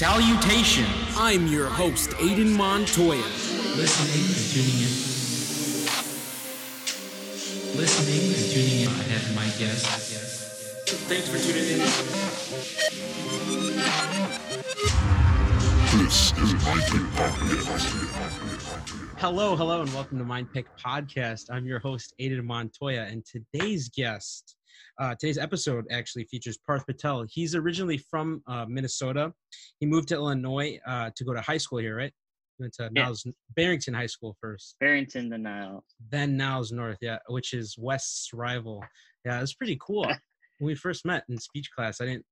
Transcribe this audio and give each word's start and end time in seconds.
Salutation. 0.00 0.86
I'm 1.14 1.46
your 1.46 1.68
host, 1.68 2.08
Aiden 2.12 2.56
Montoya. 2.56 3.20
Listening 3.76 4.24
and 4.24 4.48
tuning 4.48 4.80
in. 4.80 4.92
Listening 7.76 8.32
and 8.32 8.48
tuning 8.50 8.80
in. 8.80 8.88
I 8.88 9.02
have 9.12 9.36
my 9.36 9.44
guest. 9.58 9.84
Thanks 11.06 11.28
for 11.28 11.36
tuning 11.36 11.68
in. 11.68 11.80
This 16.02 16.32
is 16.32 16.54
Mind 16.64 16.84
Pick 16.86 17.04
Podcast. 17.12 17.84
Hello, 19.18 19.54
hello, 19.54 19.82
and 19.82 19.92
welcome 19.92 20.16
to 20.16 20.24
Mind 20.24 20.50
Pick 20.50 20.66
Podcast. 20.78 21.50
I'm 21.50 21.66
your 21.66 21.78
host, 21.78 22.14
Aiden 22.18 22.42
Montoya, 22.42 23.02
and 23.02 23.22
today's 23.26 23.90
guest, 23.90 24.56
uh, 25.00 25.14
today's 25.18 25.38
episode 25.38 25.84
actually 25.90 26.24
features 26.24 26.58
Parth 26.66 26.86
Patel. 26.86 27.24
He's 27.30 27.54
originally 27.54 27.98
from 27.98 28.42
uh, 28.46 28.66
Minnesota. 28.68 29.32
He 29.78 29.86
moved 29.86 30.08
to 30.08 30.14
Illinois 30.14 30.78
uh, 30.86 31.10
to 31.16 31.24
go 31.24 31.32
to 31.34 31.40
high 31.40 31.56
school 31.58 31.78
here, 31.78 31.96
right? 31.96 32.12
He 32.58 32.64
went 32.64 32.74
to 32.74 32.90
Yeah. 32.94 33.04
Niles 33.04 33.26
Barrington 33.56 33.94
High 33.94 34.06
School 34.06 34.36
first, 34.40 34.76
Barrington 34.80 35.28
the 35.30 35.38
Nile. 35.38 35.84
then 36.10 36.36
Niles 36.36 36.72
North, 36.72 36.98
yeah, 37.00 37.18
which 37.28 37.54
is 37.54 37.76
West's 37.78 38.32
rival. 38.32 38.84
Yeah, 39.24 39.38
it 39.38 39.40
was 39.40 39.54
pretty 39.54 39.78
cool. 39.80 40.04
when 40.58 40.66
we 40.66 40.74
first 40.74 41.04
met 41.06 41.24
in 41.28 41.38
speech 41.38 41.70
class, 41.74 42.00
I 42.00 42.06
didn't, 42.06 42.24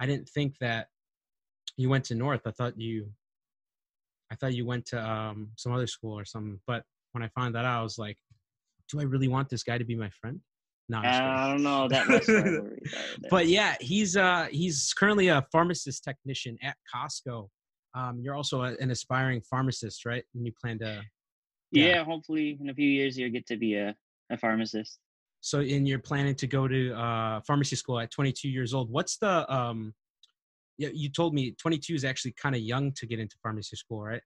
I 0.00 0.06
didn't 0.06 0.28
think 0.30 0.56
that 0.60 0.86
you 1.76 1.88
went 1.90 2.04
to 2.04 2.14
North. 2.14 2.42
I 2.46 2.50
thought 2.52 2.80
you, 2.80 3.10
I 4.32 4.36
thought 4.36 4.54
you 4.54 4.64
went 4.66 4.86
to 4.86 5.00
um, 5.06 5.48
some 5.56 5.72
other 5.72 5.86
school 5.86 6.18
or 6.18 6.24
something. 6.24 6.58
But 6.66 6.82
when 7.12 7.22
I 7.22 7.28
found 7.28 7.54
that 7.54 7.64
out, 7.64 7.80
I 7.80 7.82
was 7.82 7.98
like, 7.98 8.16
do 8.90 9.00
I 9.00 9.04
really 9.04 9.28
want 9.28 9.48
this 9.48 9.62
guy 9.62 9.76
to 9.78 9.84
be 9.84 9.94
my 9.96 10.10
friend? 10.20 10.40
No, 10.88 10.98
I'm 10.98 11.04
just 11.04 11.20
kidding. 11.20 11.36
I 11.36 11.48
don't 11.50 11.62
know 11.62 11.88
that 11.90 12.08
much 12.08 12.28
rivalry. 12.28 12.82
but 13.30 13.46
yeah, 13.48 13.76
he's 13.80 14.16
uh 14.16 14.48
he's 14.50 14.92
currently 14.96 15.28
a 15.28 15.44
pharmacist 15.50 16.04
technician 16.04 16.58
at 16.62 16.76
Costco. 16.94 17.48
Um, 17.94 18.18
you're 18.20 18.34
also 18.34 18.62
a, 18.62 18.74
an 18.80 18.90
aspiring 18.90 19.40
pharmacist, 19.48 20.04
right? 20.04 20.24
And 20.34 20.44
you 20.44 20.52
plan 20.60 20.78
to 20.80 21.02
yeah. 21.70 21.86
yeah. 21.86 22.04
hopefully 22.04 22.58
in 22.60 22.68
a 22.68 22.74
few 22.74 22.88
years 22.88 23.16
you'll 23.16 23.30
get 23.30 23.46
to 23.46 23.56
be 23.56 23.74
a, 23.74 23.94
a 24.30 24.36
pharmacist. 24.36 24.98
so 25.40 25.60
and 25.60 25.88
you're 25.88 25.98
planning 25.98 26.34
to 26.34 26.46
go 26.46 26.68
to 26.68 26.92
uh 26.94 27.40
pharmacy 27.46 27.76
school 27.76 27.98
at 28.00 28.10
22 28.10 28.48
years 28.48 28.74
old. 28.74 28.90
What's 28.90 29.16
the 29.18 29.52
um 29.52 29.94
yeah, 30.76 30.88
you 30.92 31.08
told 31.08 31.34
me 31.34 31.52
22 31.52 31.94
is 31.94 32.04
actually 32.04 32.32
kind 32.32 32.54
of 32.54 32.60
young 32.60 32.92
to 32.92 33.06
get 33.06 33.20
into 33.20 33.36
pharmacy 33.42 33.76
school, 33.76 34.02
right? 34.02 34.22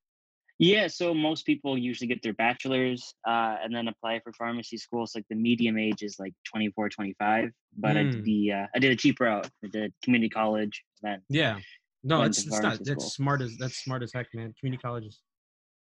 Yeah, 0.59 0.89
so 0.89 1.15
most 1.15 1.47
people 1.47 1.79
usually 1.79 2.09
get 2.09 2.21
their 2.23 2.33
bachelor's 2.33 3.15
uh, 3.27 3.57
and 3.63 3.73
then 3.75 3.87
apply 3.87 4.21
for 4.21 4.33
pharmacy 4.33 4.77
school. 4.77 5.07
So 5.07 5.19
like 5.19 5.27
the 5.31 5.37
medium 5.37 5.79
age 5.79 6.03
is 6.03 6.19
like 6.19 6.35
24, 6.45 6.89
25. 6.89 7.51
But 7.77 7.97
I 7.97 8.05
Mm. 8.05 8.11
did 8.11 8.25
the 8.25 8.53
uh, 8.53 8.67
I 8.75 8.79
did 8.81 8.91
a 8.91 8.97
cheap 8.97 9.21
route. 9.21 9.49
I 9.65 9.69
did 9.69 9.95
community 10.03 10.31
college. 10.31 10.83
Then 11.01 11.23
Yeah. 11.29 11.61
No, 12.03 12.23
it's, 12.23 12.39
it's 12.39 12.61
not. 12.61 12.83
That's 12.85 13.15
smart 13.15 13.41
as 13.43 13.57
that's 13.57 13.79
smart 13.79 14.03
as 14.03 14.13
heck, 14.13 14.27
man. 14.35 14.53
Community 14.59 14.81
colleges 14.81 15.21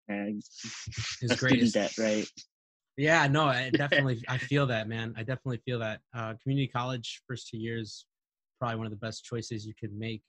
uh, 0.09 0.27
is 1.21 1.35
great. 1.37 1.37
student 1.37 1.73
debt, 1.73 1.93
right? 1.97 2.29
Yeah, 2.97 3.27
no, 3.27 3.45
I 3.45 3.69
definitely 3.75 4.23
I 4.27 4.37
feel 4.37 4.67
that, 4.67 4.87
man. 4.87 5.13
I 5.17 5.21
definitely 5.21 5.61
feel 5.65 5.79
that. 5.79 6.01
Uh, 6.13 6.33
community 6.41 6.67
college 6.67 7.21
first 7.27 7.49
two 7.49 7.57
years, 7.57 8.05
probably 8.59 8.77
one 8.77 8.87
of 8.87 8.91
the 8.91 8.97
best 8.97 9.23
choices 9.23 9.65
you 9.65 9.73
could 9.79 9.93
make. 9.93 10.21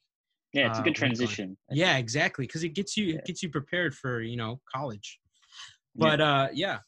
Yeah, 0.53 0.69
it's 0.69 0.79
Uh, 0.79 0.83
a 0.83 0.85
good 0.85 0.99
when 1.01 1.11
going- 1.11 1.17
transition. 1.17 1.57
Yeah, 1.71 1.97
exactly, 1.99 2.47
because 2.47 2.65
it 2.65 2.71
gets 2.71 2.97
you 2.97 3.07
Yeah. 3.07 3.17
it 3.17 3.25
gets 3.27 3.43
you 3.43 3.49
prepared 3.51 3.95
for 3.95 4.21
you 4.23 4.37
know 4.37 4.61
college. 4.75 5.19
Yeah. 5.95 6.01
But 6.09 6.21
uh, 6.21 6.49
yeah. 6.53 6.81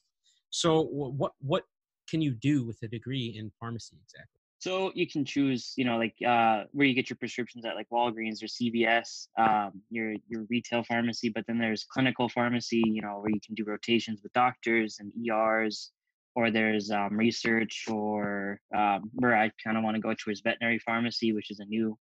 So 0.51 0.83
what 0.83 1.33
what 1.41 1.65
can 2.09 2.23
you 2.23 2.33
do 2.35 2.65
with 2.65 2.83
a 2.83 2.89
degree 2.89 3.27
in 3.37 3.51
pharmacy 3.61 3.97
exactly? 4.03 4.41
So 4.61 4.91
you 4.97 5.07
can 5.07 5.25
choose, 5.25 5.73
you 5.77 5.85
know, 5.85 5.99
like 5.99 6.17
uh, 6.27 6.65
where 6.73 6.85
you 6.87 6.93
get 6.95 7.09
your 7.09 7.17
prescriptions 7.17 7.65
at, 7.65 7.77
like 7.77 7.89
Walgreens 7.91 8.43
or 8.43 8.49
CVS, 8.49 9.29
um, 9.39 9.83
your 9.91 10.15
your 10.29 10.45
retail 10.51 10.83
pharmacy. 10.83 11.29
But 11.29 11.47
then 11.47 11.59
there's 11.59 11.85
clinical 11.85 12.29
pharmacy, 12.29 12.83
you 12.85 13.03
know, 13.03 13.21
where 13.21 13.31
you 13.31 13.41
can 13.45 13.55
do 13.55 13.65
rotations 13.65 14.21
with 14.23 14.33
doctors 14.33 14.99
and 15.01 15.13
ERs. 15.25 15.93
Or 16.35 16.53
there's 16.53 16.91
um, 16.93 17.17
research, 17.17 17.87
or 17.89 18.61
um, 18.73 19.11
where 19.15 19.35
I 19.35 19.51
kind 19.65 19.77
of 19.77 19.83
want 19.83 19.97
to 19.97 20.01
go 20.01 20.15
to 20.15 20.31
is 20.31 20.41
veterinary 20.41 20.79
pharmacy, 20.79 21.33
which 21.33 21.51
is 21.51 21.59
a 21.59 21.65
new 21.65 21.99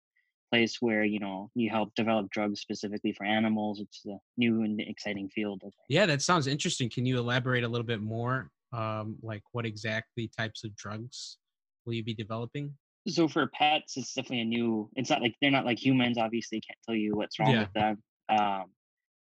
place 0.51 0.77
where 0.79 1.03
you 1.03 1.19
know 1.19 1.49
you 1.55 1.69
help 1.69 1.93
develop 1.95 2.29
drugs 2.31 2.61
specifically 2.61 3.13
for 3.13 3.25
animals. 3.25 3.79
It's 3.79 4.01
a 4.05 4.17
new 4.37 4.61
and 4.63 4.79
exciting 4.81 5.29
field. 5.29 5.61
Yeah, 5.89 6.05
that 6.05 6.21
sounds 6.21 6.47
interesting. 6.47 6.89
Can 6.89 7.05
you 7.05 7.17
elaborate 7.17 7.63
a 7.63 7.67
little 7.67 7.85
bit 7.87 8.01
more? 8.01 8.49
Um, 8.73 9.15
like 9.21 9.43
what 9.51 9.65
exactly 9.65 10.29
types 10.37 10.63
of 10.63 10.75
drugs 10.75 11.37
will 11.85 11.93
you 11.93 12.03
be 12.03 12.13
developing? 12.13 12.73
so 13.07 13.27
for 13.27 13.45
pets 13.45 13.97
it's 13.97 14.15
definitely 14.15 14.41
a 14.41 14.45
new 14.45 14.89
it's 14.95 15.11
not 15.11 15.21
like 15.21 15.35
they're 15.39 15.51
not 15.51 15.63
like 15.63 15.77
humans 15.77 16.17
obviously 16.17 16.59
can't 16.59 16.79
tell 16.87 16.95
you 16.95 17.15
what's 17.15 17.37
wrong 17.37 17.51
Yeah. 17.51 17.59
with 17.59 17.73
them 17.73 18.03
um 18.29 18.65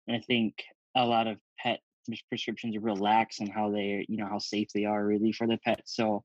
and 0.07 0.17
i 0.17 0.19
think 0.25 0.55
a 0.95 1.05
lot 1.05 1.27
of 1.27 1.37
pet 1.59 1.79
prescriptions 2.29 2.75
are 2.75 2.79
real 2.79 2.95
lax 2.95 3.39
on 3.41 3.47
how 3.47 3.69
they 3.69 4.03
you 4.09 4.17
know 4.17 4.25
how 4.25 4.39
safe 4.39 4.69
they 4.73 4.85
are 4.85 5.05
really 5.05 5.31
for 5.31 5.45
the 5.45 5.59
pets 5.63 5.95
so 5.95 6.23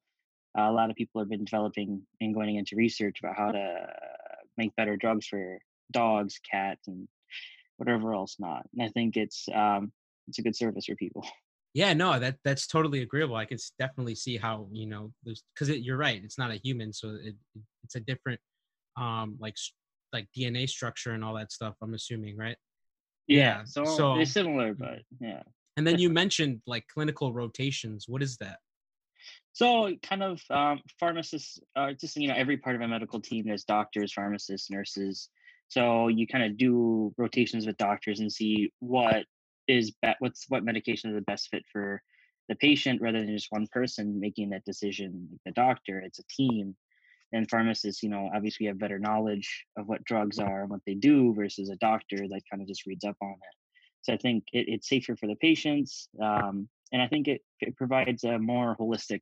uh, 0.58 0.62
a 0.62 0.72
lot 0.72 0.88
of 0.88 0.96
people 0.96 1.20
have 1.20 1.28
been 1.28 1.44
developing 1.44 2.00
and 2.22 2.34
going 2.34 2.56
into 2.56 2.76
research 2.76 3.18
about 3.22 3.36
how 3.36 3.52
to 3.52 3.86
make 4.56 4.74
better 4.76 4.96
drugs 4.96 5.26
for 5.26 5.58
dogs 5.92 6.38
cats 6.50 6.86
and 6.88 7.08
whatever 7.76 8.14
else 8.14 8.36
not 8.38 8.66
and 8.72 8.82
i 8.82 8.88
think 8.88 9.16
it's 9.16 9.48
um 9.54 9.92
it's 10.28 10.38
a 10.38 10.42
good 10.42 10.56
service 10.56 10.86
for 10.86 10.94
people 10.96 11.24
Yeah, 11.72 11.92
no, 11.94 12.18
that 12.18 12.34
that's 12.42 12.66
totally 12.66 13.00
agreeable. 13.02 13.36
I 13.36 13.44
can 13.44 13.58
definitely 13.78 14.16
see 14.16 14.36
how 14.36 14.66
you 14.72 14.86
know 14.88 15.12
there's 15.22 15.44
because 15.54 15.68
you're 15.78 15.96
right. 15.96 16.20
It's 16.24 16.36
not 16.36 16.50
a 16.50 16.56
human, 16.56 16.92
so 16.92 17.10
it, 17.10 17.26
it- 17.54 17.62
it's 17.84 17.94
a 17.94 18.00
different 18.00 18.40
um 18.96 19.36
like 19.38 19.54
like 20.12 20.26
DNA 20.36 20.68
structure 20.68 21.12
and 21.12 21.22
all 21.22 21.34
that 21.34 21.52
stuff. 21.52 21.76
I'm 21.80 21.94
assuming, 21.94 22.36
right? 22.36 22.56
Yeah, 23.28 23.62
so, 23.66 23.84
so- 23.84 24.16
they're 24.16 24.26
similar 24.26 24.74
but 24.74 25.02
yeah 25.20 25.42
And 25.76 25.86
then 25.86 26.00
you 26.00 26.10
mentioned 26.22 26.60
like 26.66 26.86
clinical 26.92 27.32
rotations. 27.32 28.06
What 28.08 28.20
is 28.20 28.36
that? 28.38 28.58
So, 29.52 29.94
kind 30.02 30.22
of 30.22 30.40
um, 30.50 30.80
pharmacists, 30.98 31.58
uh, 31.76 31.92
just 31.92 32.16
you 32.16 32.28
know, 32.28 32.34
every 32.34 32.56
part 32.56 32.76
of 32.76 32.82
a 32.82 32.88
medical 32.88 33.20
team, 33.20 33.44
there's 33.46 33.64
doctors, 33.64 34.12
pharmacists, 34.12 34.70
nurses. 34.70 35.28
So 35.68 36.08
you 36.08 36.26
kind 36.26 36.44
of 36.44 36.56
do 36.56 37.14
rotations 37.16 37.66
with 37.66 37.76
doctors 37.76 38.20
and 38.20 38.32
see 38.32 38.72
what 38.80 39.24
is 39.68 39.92
be- 40.02 40.14
what's 40.18 40.46
what 40.48 40.64
medication 40.64 41.10
is 41.10 41.16
the 41.16 41.22
best 41.22 41.48
fit 41.48 41.64
for 41.72 42.02
the 42.48 42.56
patient, 42.56 43.00
rather 43.00 43.20
than 43.20 43.36
just 43.36 43.52
one 43.52 43.66
person 43.70 44.18
making 44.18 44.50
that 44.50 44.64
decision. 44.64 45.28
Like 45.30 45.40
the 45.46 45.52
doctor, 45.52 46.00
it's 46.00 46.18
a 46.18 46.24
team. 46.28 46.76
And 47.32 47.48
pharmacists, 47.48 48.02
you 48.02 48.08
know, 48.08 48.28
obviously 48.34 48.66
have 48.66 48.80
better 48.80 48.98
knowledge 48.98 49.64
of 49.76 49.86
what 49.86 50.02
drugs 50.02 50.40
are 50.40 50.62
and 50.62 50.70
what 50.70 50.80
they 50.84 50.94
do 50.94 51.32
versus 51.32 51.70
a 51.70 51.76
doctor 51.76 52.16
that 52.16 52.42
kind 52.50 52.60
of 52.60 52.66
just 52.66 52.86
reads 52.86 53.04
up 53.04 53.16
on 53.22 53.30
it. 53.30 53.56
So 54.02 54.12
I 54.12 54.16
think 54.16 54.44
it, 54.52 54.66
it's 54.66 54.88
safer 54.88 55.14
for 55.14 55.28
the 55.28 55.36
patients, 55.36 56.08
um, 56.20 56.68
and 56.92 57.00
I 57.00 57.06
think 57.06 57.28
it, 57.28 57.42
it 57.60 57.76
provides 57.76 58.24
a 58.24 58.38
more 58.38 58.76
holistic 58.80 59.20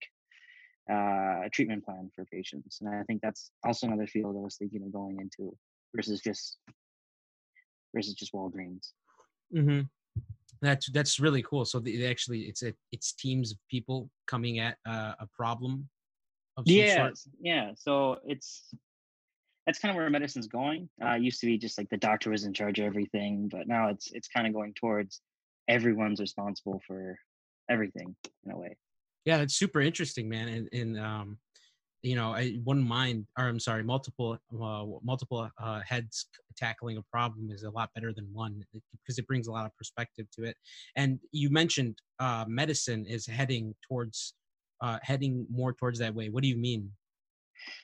uh, 0.91 1.43
a 1.45 1.51
treatment 1.53 1.85
plan 1.85 2.11
for 2.15 2.25
patients. 2.25 2.79
And 2.81 2.95
I 2.95 3.03
think 3.05 3.21
that's 3.23 3.51
also 3.65 3.87
another 3.87 4.07
field 4.07 4.37
I 4.37 4.41
was 4.41 4.57
thinking 4.57 4.83
of 4.83 4.93
going 4.93 5.19
into 5.21 5.57
versus 5.95 6.21
just 6.21 6.59
versus 7.95 8.15
just 8.15 8.33
Walgreens. 8.33 8.93
Mm-hmm. 9.55 9.83
That's 10.61 10.91
that's 10.91 11.21
really 11.21 11.43
cool. 11.43 11.65
So 11.65 11.79
the, 11.79 12.07
actually 12.07 12.43
it's 12.43 12.63
a 12.63 12.75
it's 12.93 13.13
teams 13.13 13.53
of 13.53 13.59
people 13.71 14.11
coming 14.27 14.59
at 14.59 14.77
uh, 14.87 15.15
a 15.21 15.27
problem 15.37 15.89
of 16.57 16.65
Yeah, 16.67 16.97
sort. 16.97 17.19
yeah. 17.41 17.71
So 17.77 18.19
it's 18.27 18.75
that's 19.67 19.79
kind 19.79 19.91
of 19.91 19.97
where 19.97 20.09
medicine's 20.11 20.49
going. 20.49 20.89
Uh, 21.03 21.11
it 21.11 21.23
used 21.23 21.41
to 21.41 21.47
be 21.47 21.59
just 21.59 21.79
like 21.79 21.91
the 21.91 21.97
doctor 21.99 22.31
was 22.31 22.45
in 22.45 22.55
charge 22.55 22.79
of 22.81 22.87
everything, 22.87 23.49
but 23.49 23.69
now 23.69 23.89
it's 23.89 24.11
it's 24.13 24.29
kind 24.29 24.47
of 24.47 24.55
going 24.55 24.75
towards 24.75 25.21
everyone's 25.69 26.21
responsible 26.21 26.81
for 26.87 27.19
everything 27.69 28.17
in 28.45 28.51
a 28.51 28.59
way. 28.59 28.77
Yeah, 29.25 29.39
that's 29.39 29.55
super 29.55 29.81
interesting, 29.81 30.29
man. 30.29 30.49
And, 30.49 30.69
and 30.73 30.99
um, 30.99 31.39
you 32.03 32.15
know, 32.15 32.33
I 32.33 32.59
one 32.65 32.83
mind, 32.83 33.27
or 33.37 33.49
I'm 33.49 33.59
sorry, 33.59 33.83
multiple 33.83 34.39
uh, 34.53 34.85
multiple 35.03 35.51
uh, 35.61 35.81
heads 35.87 36.27
tackling 36.57 36.97
a 36.97 37.03
problem 37.11 37.51
is 37.51 37.65
a 37.65 37.71
lot 37.71 37.91
better 37.95 38.13
than 38.13 38.29
one 38.33 38.63
because 38.93 39.19
it 39.19 39.27
brings 39.27 39.49
a 39.49 39.53
lot 39.53 39.67
of 39.67 39.77
perspective 39.77 40.27
to 40.39 40.45
it. 40.45 40.57
And 40.97 41.19
you 41.33 41.51
mentioned 41.51 41.99
uh, 42.21 42.45
medicine 42.47 43.05
is 43.07 43.27
heading 43.27 43.75
towards 43.87 44.35
uh, 44.81 44.99
heading 45.03 45.47
more 45.51 45.73
towards 45.73 45.99
that 45.99 46.15
way. 46.15 46.29
What 46.29 46.43
do 46.43 46.49
you 46.49 46.57
mean? 46.57 46.91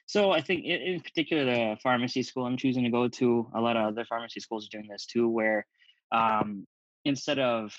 So 0.07 0.31
I 0.31 0.41
think 0.41 0.65
in, 0.65 0.81
in 0.81 1.01
particular 1.01 1.45
the 1.45 1.77
pharmacy 1.83 2.23
school 2.23 2.47
I'm 2.47 2.57
choosing 2.57 2.85
to 2.85 2.91
go 2.91 3.09
to, 3.09 3.51
a 3.55 3.61
lot 3.61 3.77
of 3.77 3.87
other 3.87 4.05
pharmacy 4.05 4.39
schools 4.39 4.67
are 4.67 4.77
doing 4.77 4.89
this 4.89 5.07
too, 5.07 5.29
where 5.29 5.67
um, 6.13 6.67
instead 7.05 7.41
of 7.41 7.75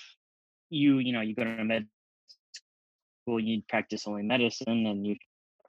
you, 0.68 0.98
you 0.98 1.12
know, 1.12 1.22
you 1.22 1.34
go 1.34 1.44
to 1.44 1.64
med 1.64 1.86
school, 3.26 3.40
you 3.40 3.62
practice 3.68 4.06
only 4.06 4.22
medicine, 4.22 4.86
and 4.86 5.06
you 5.06 5.16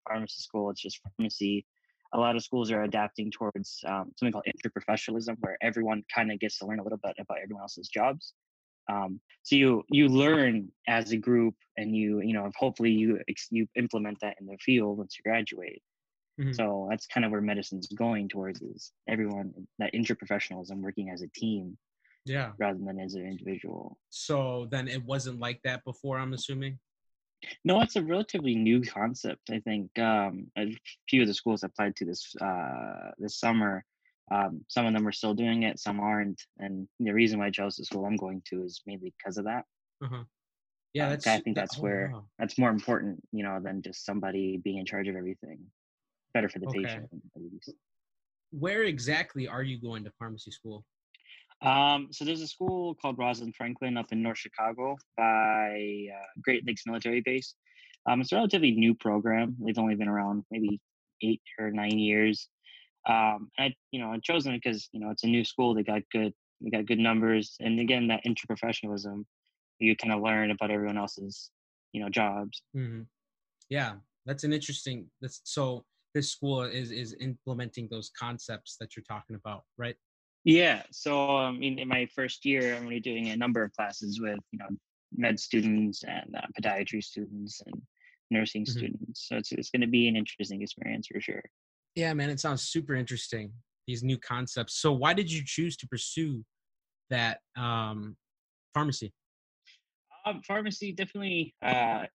pharmacy 0.07 0.41
school, 0.41 0.69
it's 0.71 0.81
just 0.81 0.99
pharmacy. 1.17 1.65
A 2.13 2.19
lot 2.19 2.35
of 2.35 2.43
schools 2.43 2.71
are 2.71 2.83
adapting 2.83 3.31
towards 3.31 3.81
um, 3.85 4.11
something 4.17 4.31
called 4.31 4.45
interprofessionalism, 4.47 5.37
where 5.41 5.57
everyone 5.61 6.03
kind 6.13 6.31
of 6.31 6.39
gets 6.39 6.59
to 6.59 6.65
learn 6.65 6.79
a 6.79 6.83
little 6.83 6.99
bit 7.03 7.15
about 7.19 7.39
everyone 7.43 7.63
else's 7.63 7.89
jobs. 7.89 8.33
Um, 8.89 9.21
so 9.43 9.55
you 9.55 9.83
you 9.89 10.09
learn 10.09 10.71
as 10.87 11.11
a 11.11 11.17
group, 11.17 11.55
and 11.77 11.95
you 11.95 12.21
you 12.21 12.33
know 12.33 12.51
hopefully 12.57 12.91
you 12.91 13.21
you 13.51 13.67
implement 13.75 14.19
that 14.21 14.37
in 14.39 14.47
the 14.47 14.57
field 14.59 14.97
once 14.99 15.17
you 15.17 15.23
graduate 15.23 15.83
Mhm. 16.37 16.59
So 16.59 16.87
that's 16.89 17.07
kind 17.07 17.25
of 17.25 17.31
where 17.31 17.41
medicine's 17.41 17.87
going 17.87 18.29
towards 18.29 18.61
is 18.61 18.93
everyone 19.07 19.67
that 19.79 19.93
interprofessionalism 19.93 20.77
working 20.81 21.09
as 21.09 21.21
a 21.21 21.27
team 21.29 21.77
Yeah. 22.25 22.55
rather 22.59 22.79
than 22.79 22.99
as 22.99 23.15
an 23.15 23.25
individual. 23.27 23.99
So 24.09 24.65
then 24.65 24.87
it 24.87 25.03
wasn't 25.03 25.39
like 25.39 25.61
that 25.63 25.83
before. 25.83 26.17
I'm 26.17 26.33
assuming. 26.33 26.79
No, 27.63 27.81
it's 27.81 27.95
a 27.95 28.03
relatively 28.03 28.55
new 28.55 28.81
concept. 28.81 29.49
I 29.51 29.59
think 29.59 29.97
um, 29.99 30.51
a 30.57 30.75
few 31.09 31.21
of 31.21 31.27
the 31.27 31.33
schools 31.33 31.63
I 31.63 31.67
applied 31.67 31.95
to 31.97 32.05
this 32.05 32.35
uh, 32.41 33.11
this 33.19 33.39
summer, 33.39 33.85
um, 34.31 34.65
some 34.67 34.85
of 34.85 34.93
them 34.93 35.07
are 35.07 35.11
still 35.11 35.33
doing 35.33 35.63
it, 35.63 35.79
some 35.79 35.99
aren't, 35.99 36.41
and 36.57 36.87
the 36.99 37.13
reason 37.13 37.39
why 37.39 37.47
I 37.47 37.51
chose 37.51 37.75
the 37.75 37.85
school 37.85 38.05
I'm 38.05 38.15
going 38.17 38.41
to 38.49 38.63
is 38.63 38.81
mainly 38.85 39.13
because 39.17 39.37
of 39.37 39.45
that. 39.45 39.65
Uh-huh. 40.03 40.23
Yeah, 40.93 41.05
Uh, 41.05 41.09
that's. 41.11 41.27
I 41.27 41.39
think 41.39 41.55
that- 41.55 41.61
that's 41.61 41.77
oh, 41.77 41.81
where 41.83 42.11
wow. 42.13 42.25
that's 42.39 42.57
more 42.57 42.69
important, 42.69 43.21
you 43.31 43.43
know, 43.43 43.59
than 43.59 43.81
just 43.81 44.03
somebody 44.03 44.57
being 44.57 44.77
in 44.77 44.85
charge 44.85 45.07
of 45.07 45.15
everything. 45.15 45.71
Better 46.33 46.49
for 46.49 46.59
the 46.59 46.67
Okay. 46.67 46.83
patient, 46.83 47.09
at 47.35 47.41
least. 47.41 47.73
Where 48.51 48.83
exactly 48.83 49.47
are 49.47 49.63
you 49.63 49.79
going 49.79 50.03
to 50.05 50.11
pharmacy 50.17 50.51
school? 50.51 50.85
Um, 51.61 52.09
so 52.11 52.23
there's 52.23 52.41
a 52.41 52.47
school 52.47 52.95
called 52.95 53.17
Rosalind 53.17 53.55
Franklin 53.55 53.97
up 53.97 54.11
in 54.11 54.21
North 54.21 54.37
Chicago 54.37 54.95
by 55.17 56.07
uh, 56.13 56.25
Great 56.41 56.65
Lakes 56.67 56.83
Military 56.85 57.21
Base. 57.21 57.55
Um, 58.07 58.21
it's 58.21 58.31
a 58.31 58.35
relatively 58.35 58.71
new 58.71 58.93
program. 58.93 59.55
They've 59.59 59.77
only 59.77 59.95
been 59.95 60.07
around 60.07 60.43
maybe 60.51 60.79
eight 61.21 61.41
or 61.59 61.71
nine 61.71 61.97
years. 61.97 62.47
Um, 63.07 63.49
I, 63.57 63.73
you 63.91 63.99
know, 63.99 64.11
I 64.11 64.19
chose 64.23 64.45
it 64.45 64.51
because 64.51 64.89
you 64.91 64.99
know 64.99 65.09
it's 65.09 65.23
a 65.23 65.27
new 65.27 65.43
school. 65.43 65.73
They 65.73 65.83
got 65.83 66.03
good, 66.11 66.33
they 66.61 66.69
got 66.69 66.85
good 66.85 66.99
numbers, 66.99 67.55
and 67.59 67.79
again 67.79 68.07
that 68.07 68.23
interprofessionalism. 68.25 69.23
You 69.79 69.95
kind 69.95 70.13
of 70.13 70.21
learn 70.21 70.51
about 70.51 70.71
everyone 70.71 70.97
else's, 70.97 71.51
you 71.91 72.01
know, 72.01 72.09
jobs. 72.09 72.63
Mm-hmm. 72.75 73.03
Yeah, 73.69 73.93
that's 74.25 74.43
an 74.43 74.53
interesting. 74.53 75.09
That's 75.21 75.41
so. 75.43 75.85
This 76.13 76.31
school 76.31 76.63
is 76.63 76.91
is 76.91 77.15
implementing 77.19 77.87
those 77.91 78.09
concepts 78.17 78.77
that 78.79 78.95
you're 78.95 79.03
talking 79.07 79.35
about, 79.35 79.63
right? 79.77 79.95
Yeah. 80.47 80.83
So 80.91 81.35
I 81.35 81.51
mean, 81.51 81.77
in 81.77 81.89
my 81.89 82.05
first 82.05 82.45
year, 82.45 82.73
I'm 82.73 82.83
going 82.85 82.95
to 82.95 82.95
be 82.95 82.99
doing 83.01 83.27
a 83.27 83.35
number 83.35 83.63
of 83.63 83.73
classes 83.73 84.21
with 84.21 84.39
you 84.53 84.59
know 84.59 84.69
med 85.11 85.37
students 85.41 86.03
and 86.03 86.33
uh, 86.37 86.47
podiatry 86.57 87.03
students 87.03 87.61
and 87.65 87.81
nursing 88.31 88.63
Mhm. 88.63 88.69
students. 88.69 89.27
So 89.27 89.35
it's 89.35 89.51
it's 89.51 89.69
going 89.71 89.81
to 89.81 89.87
be 89.87 90.07
an 90.07 90.15
interesting 90.15 90.61
experience 90.61 91.07
for 91.07 91.19
sure. 91.19 91.43
Yeah, 91.95 92.13
man, 92.13 92.29
it 92.29 92.39
sounds 92.39 92.63
super 92.63 92.95
interesting. 92.95 93.51
These 93.87 94.03
new 94.03 94.17
concepts. 94.17 94.75
So, 94.75 94.93
why 94.93 95.13
did 95.13 95.29
you 95.29 95.41
choose 95.45 95.75
to 95.77 95.87
pursue 95.87 96.45
that 97.09 97.41
um, 97.57 98.15
pharmacy? 98.73 99.11
Um, 100.25 100.41
pharmacy 100.43 100.93
definitely 100.93 101.55
uh, 101.61 102.05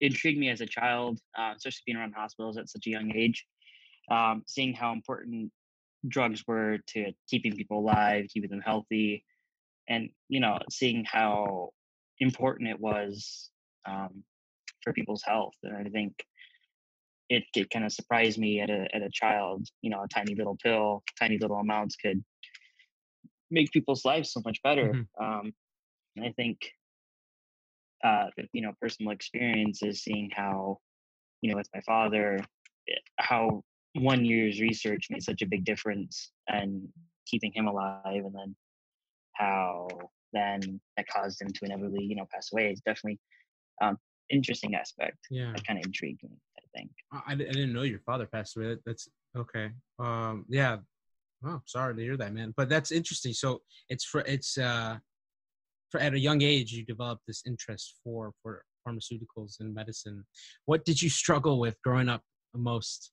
intrigued 0.00 0.38
me 0.38 0.48
as 0.50 0.60
a 0.60 0.66
child, 0.66 1.18
uh, 1.36 1.54
especially 1.56 1.82
being 1.86 1.98
around 1.98 2.12
hospitals 2.12 2.56
at 2.56 2.68
such 2.68 2.86
a 2.86 2.90
young 2.90 3.10
age. 3.16 3.46
Um, 4.08 4.44
seeing 4.46 4.74
how 4.74 4.92
important 4.92 5.52
drugs 6.08 6.44
were 6.46 6.78
to 6.88 7.12
keeping 7.28 7.52
people 7.56 7.78
alive, 7.80 8.26
keeping 8.32 8.50
them 8.50 8.60
healthy, 8.60 9.24
and 9.88 10.10
you 10.28 10.40
know, 10.40 10.58
seeing 10.70 11.04
how 11.04 11.70
important 12.20 12.70
it 12.70 12.80
was 12.80 13.50
um, 13.86 14.24
for 14.82 14.92
people's 14.92 15.22
health. 15.24 15.54
And 15.62 15.76
I 15.76 15.90
think 15.90 16.14
it, 17.28 17.44
it 17.54 17.70
kind 17.70 17.84
of 17.84 17.92
surprised 17.92 18.38
me 18.38 18.60
at 18.60 18.70
a 18.70 18.88
at 18.94 19.02
a 19.02 19.10
child. 19.12 19.66
You 19.82 19.90
know, 19.90 20.02
a 20.02 20.08
tiny 20.08 20.34
little 20.34 20.56
pill, 20.62 21.02
tiny 21.18 21.38
little 21.38 21.56
amounts 21.56 21.96
could 21.96 22.22
make 23.50 23.70
people's 23.72 24.04
lives 24.04 24.32
so 24.32 24.40
much 24.44 24.62
better. 24.62 24.92
Mhm. 24.92 25.08
Um, 25.20 25.52
and 26.16 26.26
I 26.26 26.32
think 26.32 26.72
uh, 28.02 28.26
you 28.52 28.62
know, 28.62 28.72
personal 28.80 29.12
experiences, 29.12 30.02
seeing 30.02 30.30
how, 30.32 30.78
you 31.42 31.50
know, 31.50 31.56
with 31.56 31.68
my 31.74 31.80
father, 31.82 32.38
eh, 32.88 32.94
how 33.18 33.62
one 33.94 34.24
year's 34.24 34.60
research 34.60 35.08
made 35.10 35.22
such 35.22 35.42
a 35.42 35.46
big 35.46 35.64
difference 35.64 36.32
and 36.48 36.88
keeping 37.26 37.52
him 37.52 37.66
alive, 37.66 38.24
and 38.24 38.34
then 38.34 38.56
how 39.34 39.88
then 40.32 40.80
that 40.96 41.06
caused 41.08 41.40
him 41.40 41.48
to 41.48 41.64
inevitably, 41.64 42.04
you 42.04 42.14
know, 42.14 42.26
pass 42.32 42.52
away. 42.52 42.70
is 42.70 42.80
definitely 42.80 43.18
um, 43.82 43.98
interesting 44.30 44.74
aspect 44.74 45.18
Yeah, 45.30 45.52
that 45.52 45.66
kind 45.66 45.78
of 45.78 45.86
intrigued 45.86 46.22
me. 46.22 46.30
I 46.56 46.78
think. 46.78 46.90
I, 47.12 47.32
I 47.32 47.34
didn't 47.34 47.72
know 47.72 47.82
your 47.82 48.00
father 48.00 48.26
passed 48.26 48.56
away. 48.56 48.76
That's 48.86 49.08
okay. 49.36 49.70
Um, 49.98 50.44
yeah. 50.48 50.78
Oh, 51.44 51.60
sorry 51.64 51.96
to 51.96 52.02
hear 52.02 52.16
that, 52.18 52.34
man. 52.34 52.52
But 52.56 52.68
that's 52.68 52.92
interesting. 52.92 53.32
So 53.32 53.62
it's 53.88 54.04
for 54.04 54.20
it's 54.20 54.58
uh, 54.58 54.98
for 55.90 55.98
at 56.00 56.14
a 56.14 56.18
young 56.18 56.42
age 56.42 56.72
you 56.72 56.84
developed 56.84 57.22
this 57.26 57.42
interest 57.46 57.96
for 58.04 58.32
for 58.42 58.62
pharmaceuticals 58.86 59.60
and 59.60 59.74
medicine. 59.74 60.24
What 60.66 60.84
did 60.84 61.00
you 61.02 61.10
struggle 61.10 61.58
with 61.58 61.80
growing 61.82 62.08
up 62.08 62.22
most? 62.54 63.10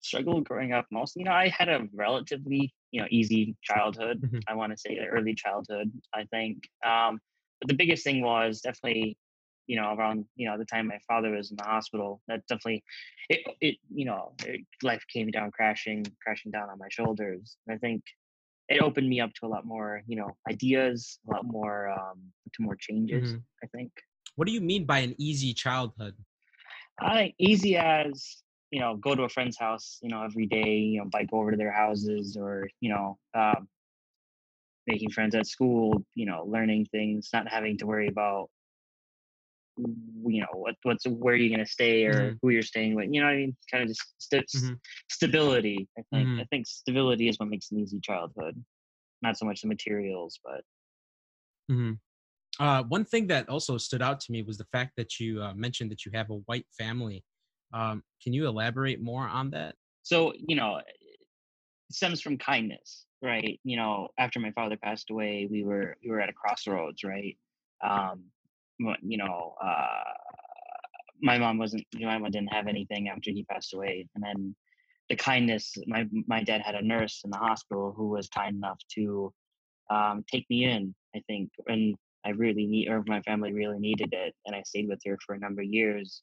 Struggled 0.00 0.44
growing 0.46 0.72
up 0.72 0.86
most 0.90 1.16
you 1.16 1.24
know 1.24 1.32
i 1.32 1.48
had 1.48 1.68
a 1.68 1.80
relatively 1.94 2.72
you 2.92 3.00
know 3.00 3.06
easy 3.10 3.56
childhood 3.62 4.22
Mhm. 4.22 4.40
i 4.48 4.54
want 4.54 4.72
to 4.72 4.78
say 4.78 4.98
early 5.10 5.34
childhood 5.34 5.90
i 6.14 6.24
think 6.24 6.58
um 6.86 7.18
but 7.60 7.68
the 7.68 7.74
biggest 7.74 8.04
thing 8.04 8.22
was 8.22 8.60
definitely 8.60 9.16
you 9.66 9.76
know 9.80 9.94
around 9.94 10.24
you 10.36 10.48
know 10.48 10.56
the 10.58 10.64
time 10.64 10.86
my 10.86 10.98
father 11.08 11.30
was 11.32 11.50
in 11.50 11.56
the 11.56 11.64
hospital 11.64 12.20
that 12.28 12.46
definitely 12.48 12.82
it, 13.28 13.40
it 13.60 13.76
you 13.92 14.04
know 14.04 14.32
it, 14.44 14.60
life 14.82 15.04
came 15.12 15.30
down 15.30 15.50
crashing 15.50 16.04
crashing 16.22 16.52
down 16.52 16.68
on 16.70 16.78
my 16.78 16.88
shoulders 16.90 17.56
and 17.66 17.74
i 17.74 17.78
think 17.78 18.02
it 18.68 18.80
opened 18.82 19.08
me 19.08 19.20
up 19.20 19.32
to 19.34 19.46
a 19.46 19.48
lot 19.48 19.64
more 19.64 20.02
you 20.06 20.16
know 20.16 20.36
ideas 20.50 21.18
a 21.28 21.32
lot 21.32 21.44
more 21.44 21.88
um 21.90 22.20
to 22.52 22.62
more 22.62 22.76
changes 22.76 23.36
Mhm. 23.36 23.42
i 23.64 23.66
think 23.68 23.90
What 24.36 24.46
do 24.46 24.52
you 24.52 24.60
mean 24.60 24.84
by 24.84 24.98
an 25.00 25.14
easy 25.18 25.54
childhood? 25.54 26.14
I 27.00 27.14
think 27.14 27.34
easy 27.38 27.76
as 27.76 28.42
you 28.76 28.82
know, 28.82 28.94
go 28.94 29.14
to 29.14 29.22
a 29.22 29.28
friend's 29.30 29.56
house, 29.58 29.98
you 30.02 30.10
know, 30.10 30.22
every 30.22 30.44
day, 30.44 30.76
you 30.80 30.98
know, 31.00 31.06
bike 31.10 31.30
over 31.32 31.50
to 31.50 31.56
their 31.56 31.72
houses, 31.72 32.36
or 32.36 32.68
you 32.80 32.90
know, 32.90 33.18
um, 33.32 33.70
making 34.86 35.10
friends 35.10 35.34
at 35.34 35.46
school, 35.46 36.04
you 36.14 36.26
know, 36.26 36.44
learning 36.44 36.84
things, 36.92 37.30
not 37.32 37.48
having 37.48 37.78
to 37.78 37.86
worry 37.86 38.08
about, 38.08 38.50
you 39.78 40.40
know, 40.40 40.46
what 40.54 40.74
what's 40.82 41.06
where 41.06 41.34
you're 41.36 41.50
gonna 41.54 41.66
stay 41.66 42.04
or 42.06 42.34
Mhm. 42.34 42.40
who 42.40 42.48
you're 42.50 42.62
staying 42.62 42.94
with. 42.94 43.08
You 43.12 43.20
know, 43.20 43.26
what 43.26 43.34
I 43.34 43.36
mean, 43.38 43.56
kind 43.70 43.82
of 43.82 43.88
just 43.88 44.02
st- 44.18 44.50
Mhm. 44.54 44.80
stability. 45.10 45.88
I 45.98 46.02
think 46.12 46.30
Mhm. 46.30 46.40
I 46.40 46.44
think 46.44 46.66
stability 46.66 47.28
is 47.28 47.38
what 47.38 47.48
makes 47.48 47.70
an 47.72 47.78
easy 47.78 48.00
childhood, 48.00 48.64
not 49.22 49.38
so 49.38 49.46
much 49.46 49.62
the 49.62 49.68
materials, 49.68 50.40
but 50.44 50.62
hmm 51.68 51.92
Uh, 52.60 52.84
one 52.84 53.04
thing 53.04 53.26
that 53.28 53.48
also 53.50 53.78
stood 53.78 54.02
out 54.02 54.20
to 54.20 54.32
me 54.32 54.42
was 54.42 54.58
the 54.58 54.66
fact 54.72 54.92
that 54.96 55.20
you 55.20 55.42
uh, 55.42 55.54
mentioned 55.54 55.90
that 55.92 56.04
you 56.06 56.12
have 56.14 56.30
a 56.30 56.40
white 56.48 56.66
family. 56.78 57.24
Um, 57.72 58.02
can 58.22 58.32
you 58.32 58.46
elaborate 58.46 59.00
more 59.00 59.26
on 59.26 59.50
that? 59.50 59.74
so 60.02 60.32
you 60.36 60.54
know 60.54 60.76
it 60.76 60.86
stems 61.90 62.20
from 62.20 62.38
kindness 62.38 63.06
right? 63.22 63.58
You 63.64 63.76
know 63.76 64.08
after 64.18 64.38
my 64.40 64.52
father 64.52 64.76
passed 64.76 65.10
away 65.10 65.48
we 65.50 65.64
were 65.64 65.96
we 66.02 66.10
were 66.10 66.20
at 66.20 66.28
a 66.28 66.32
crossroads 66.32 67.02
right? 67.02 67.36
Um 67.82 68.24
you 68.78 69.16
know 69.16 69.54
uh 69.62 70.12
my 71.20 71.38
mom 71.38 71.58
wasn't 71.58 71.84
you 71.92 72.00
know, 72.00 72.06
my 72.08 72.18
mom 72.18 72.30
didn't 72.30 72.52
have 72.52 72.66
anything 72.68 73.08
after 73.08 73.30
he 73.30 73.42
passed 73.44 73.74
away 73.74 74.06
and 74.14 74.22
then 74.22 74.54
the 75.08 75.16
kindness 75.16 75.74
my 75.86 76.06
my 76.26 76.42
dad 76.42 76.60
had 76.60 76.74
a 76.74 76.82
nurse 76.82 77.22
in 77.24 77.30
the 77.30 77.38
hospital 77.38 77.92
who 77.96 78.08
was 78.08 78.28
kind 78.28 78.56
enough 78.56 78.78
to 78.94 79.32
um 79.90 80.24
take 80.30 80.48
me 80.50 80.64
in 80.64 80.94
i 81.14 81.22
think 81.26 81.50
and 81.68 81.94
i 82.24 82.30
really 82.30 82.66
need 82.66 82.88
or 82.88 83.02
my 83.06 83.22
family 83.22 83.52
really 83.52 83.78
needed 83.78 84.12
it 84.12 84.34
and 84.44 84.54
i 84.54 84.62
stayed 84.62 84.88
with 84.88 85.00
her 85.06 85.16
for 85.24 85.34
a 85.34 85.38
number 85.38 85.62
of 85.62 85.68
years 85.68 86.22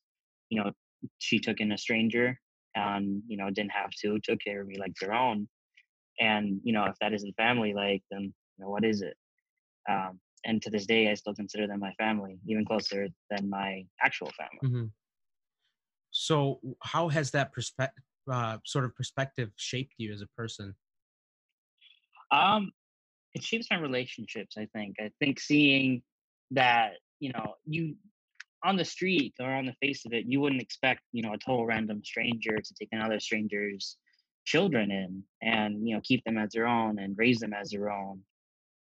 you 0.49 0.61
know 0.61 0.71
she 1.19 1.39
took 1.39 1.59
in 1.59 1.71
a 1.71 1.77
stranger 1.77 2.39
and 2.75 3.21
you 3.27 3.37
know 3.37 3.49
didn't 3.49 3.71
have 3.71 3.91
to 4.01 4.19
took 4.19 4.39
care 4.39 4.61
of 4.61 4.67
me 4.67 4.77
like 4.77 4.93
their 4.99 5.13
own. 5.13 5.47
And 6.19 6.59
you 6.63 6.73
know 6.73 6.85
if 6.85 6.95
that 7.01 7.13
isn't 7.13 7.35
family 7.35 7.73
like 7.73 8.03
then 8.11 8.33
you 8.57 8.65
know 8.65 8.69
what 8.69 8.85
is 8.85 9.01
it? 9.01 9.15
Um 9.89 10.19
and 10.45 10.61
to 10.61 10.69
this 10.69 10.85
day 10.85 11.09
i 11.09 11.13
still 11.13 11.33
consider 11.33 11.67
them 11.67 11.79
my 11.79 11.93
family 11.93 12.37
even 12.47 12.65
closer 12.65 13.07
than 13.29 13.49
my 13.49 13.85
actual 14.01 14.31
family. 14.37 14.59
Hmm 14.61 14.87
So, 16.11 16.59
how 16.83 17.09
has 17.09 17.31
that 17.31 17.51
perspective, 17.51 18.03
uh, 18.31 18.59
sort 18.65 18.85
of 18.85 18.95
perspective, 18.95 19.49
shaped 19.55 19.95
you 19.97 20.13
as 20.13 20.21
a 20.21 20.27
person? 20.27 20.75
um 22.31 22.71
it 23.33 23.43
shapes 23.43 23.67
my 23.71 23.77
relationships 23.77 24.55
i 24.57 24.67
think. 24.73 24.95
I 24.99 25.11
think 25.19 25.39
seeing 25.39 26.03
that 26.51 26.93
you 27.19 27.31
know 27.33 27.55
you 27.65 27.95
on 28.63 28.77
the 28.77 28.85
street 28.85 29.33
or 29.39 29.51
on 29.51 29.65
the 29.65 29.75
face 29.81 30.05
of 30.05 30.13
it 30.13 30.25
you 30.25 30.39
wouldn't 30.39 30.61
expect 30.61 31.01
you 31.11 31.21
know 31.21 31.33
a 31.33 31.37
total 31.37 31.65
random 31.65 32.01
stranger 32.03 32.57
to 32.57 32.73
take 32.79 32.89
another 32.91 33.19
stranger's 33.19 33.97
children 34.45 34.91
in 34.91 35.23
and 35.41 35.87
you 35.87 35.95
know 35.95 36.01
keep 36.03 36.23
them 36.23 36.37
as 36.37 36.51
their 36.51 36.67
own 36.67 36.99
and 36.99 37.17
raise 37.17 37.39
them 37.39 37.53
as 37.53 37.69
their 37.71 37.91
own. 37.91 38.21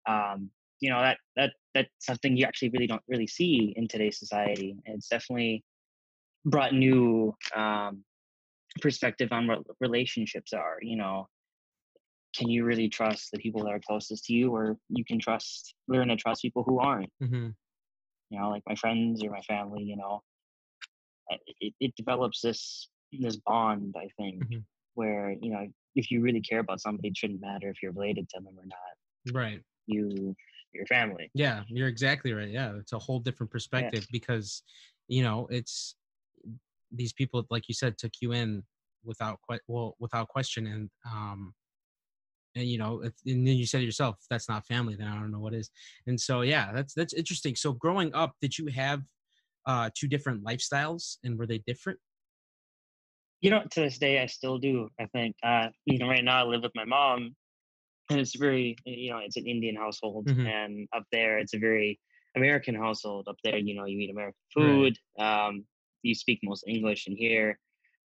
Um 0.08 0.50
you 0.80 0.90
know 0.90 1.00
that 1.00 1.18
that 1.36 1.52
that's 1.74 1.88
something 2.00 2.36
you 2.36 2.44
actually 2.44 2.70
really 2.70 2.86
don't 2.86 3.02
really 3.08 3.26
see 3.26 3.72
in 3.76 3.88
today's 3.88 4.18
society. 4.18 4.76
It's 4.84 5.08
definitely 5.08 5.64
brought 6.44 6.74
new 6.74 7.34
um 7.54 8.04
perspective 8.80 9.30
on 9.32 9.46
what 9.46 9.60
relationships 9.80 10.52
are 10.52 10.78
you 10.82 10.96
know. 10.96 11.28
Can 12.36 12.50
you 12.50 12.64
really 12.64 12.88
trust 12.88 13.30
the 13.30 13.38
people 13.38 13.62
that 13.62 13.70
are 13.70 13.80
closest 13.86 14.24
to 14.24 14.32
you 14.32 14.52
or 14.52 14.76
you 14.88 15.04
can 15.04 15.20
trust 15.20 15.74
learn 15.86 16.08
to 16.08 16.16
trust 16.16 16.42
people 16.42 16.64
who 16.64 16.80
aren't? 16.80 17.10
Hmm 17.20 17.50
you 18.30 18.38
know 18.38 18.50
like 18.50 18.62
my 18.66 18.74
friends 18.74 19.22
or 19.22 19.30
my 19.30 19.40
family 19.42 19.82
you 19.82 19.96
know 19.96 20.22
it, 21.60 21.74
it 21.80 21.94
develops 21.96 22.40
this 22.40 22.88
this 23.12 23.36
bond 23.36 23.94
i 23.98 24.08
think 24.16 24.42
Mhm. 24.42 24.64
where 24.94 25.30
you 25.40 25.50
know 25.50 25.66
if 25.94 26.10
you 26.10 26.20
really 26.20 26.40
care 26.40 26.58
about 26.58 26.80
somebody, 26.80 27.08
it 27.08 27.16
shouldn't 27.16 27.40
matter 27.40 27.68
if 27.68 27.82
you're 27.82 27.92
related 27.92 28.28
to 28.30 28.40
them 28.40 28.58
or 28.58 28.66
not. 28.66 29.32
Right. 29.32 29.62
You, 29.86 30.34
your 30.72 30.86
family. 30.86 31.30
Yeah, 31.34 31.62
you're 31.68 31.88
exactly 31.88 32.32
right. 32.32 32.48
Yeah, 32.48 32.76
it's 32.78 32.92
a 32.92 32.98
whole 32.98 33.20
different 33.20 33.50
perspective 33.50 34.06
because, 34.10 34.62
you 35.08 35.22
know, 35.22 35.46
it's 35.50 35.94
these 36.90 37.12
people, 37.12 37.44
like 37.50 37.68
you 37.68 37.74
said, 37.74 37.96
took 37.96 38.12
you 38.20 38.32
in 38.32 38.64
without 39.04 39.38
well 39.68 39.96
without 39.98 40.28
question, 40.28 40.66
and 40.66 40.90
um, 41.10 41.54
and 42.54 42.66
you 42.68 42.78
know, 42.78 43.02
if, 43.02 43.14
and 43.26 43.46
then 43.46 43.56
you 43.56 43.66
said 43.66 43.82
yourself, 43.82 44.24
that's 44.30 44.48
not 44.48 44.66
family, 44.66 44.96
then 44.96 45.08
I 45.08 45.14
don't 45.18 45.30
know 45.32 45.40
what 45.40 45.54
is. 45.54 45.70
And 46.06 46.20
so, 46.20 46.42
yeah, 46.42 46.72
that's 46.72 46.94
that's 46.94 47.14
interesting. 47.14 47.56
So, 47.56 47.72
growing 47.72 48.14
up, 48.14 48.34
did 48.40 48.58
you 48.58 48.66
have 48.68 49.02
uh 49.66 49.90
two 49.94 50.08
different 50.08 50.44
lifestyles, 50.44 51.18
and 51.24 51.38
were 51.38 51.46
they 51.46 51.58
different? 51.58 52.00
You 53.40 53.50
know, 53.50 53.64
to 53.70 53.80
this 53.80 53.98
day, 53.98 54.20
I 54.20 54.26
still 54.26 54.58
do. 54.58 54.88
I 54.98 55.06
think, 55.06 55.36
uh, 55.42 55.68
you 55.84 55.98
know, 55.98 56.08
right 56.08 56.24
now 56.24 56.40
I 56.44 56.48
live 56.48 56.62
with 56.62 56.72
my 56.74 56.84
mom, 56.84 57.36
and 58.10 58.20
it's 58.20 58.36
very, 58.36 58.76
you 58.86 59.10
know, 59.10 59.18
it's 59.18 59.36
an 59.36 59.46
Indian 59.46 59.76
household, 59.76 60.28
Mhm. 60.28 60.44
and 60.44 60.88
up 60.94 61.04
there, 61.12 61.38
it's 61.38 61.54
a 61.54 61.58
very 61.58 62.00
American 62.36 62.74
household. 62.74 63.28
Up 63.28 63.36
there, 63.44 63.58
you 63.58 63.74
know, 63.74 63.86
you 63.86 63.98
eat 64.00 64.10
American 64.10 64.40
Right. 64.58 64.88
food. 64.88 64.98
Um, 65.18 65.66
you 66.02 66.14
speak 66.14 66.40
most 66.44 66.64
English, 66.68 67.06
and 67.08 67.16
here, 67.18 67.60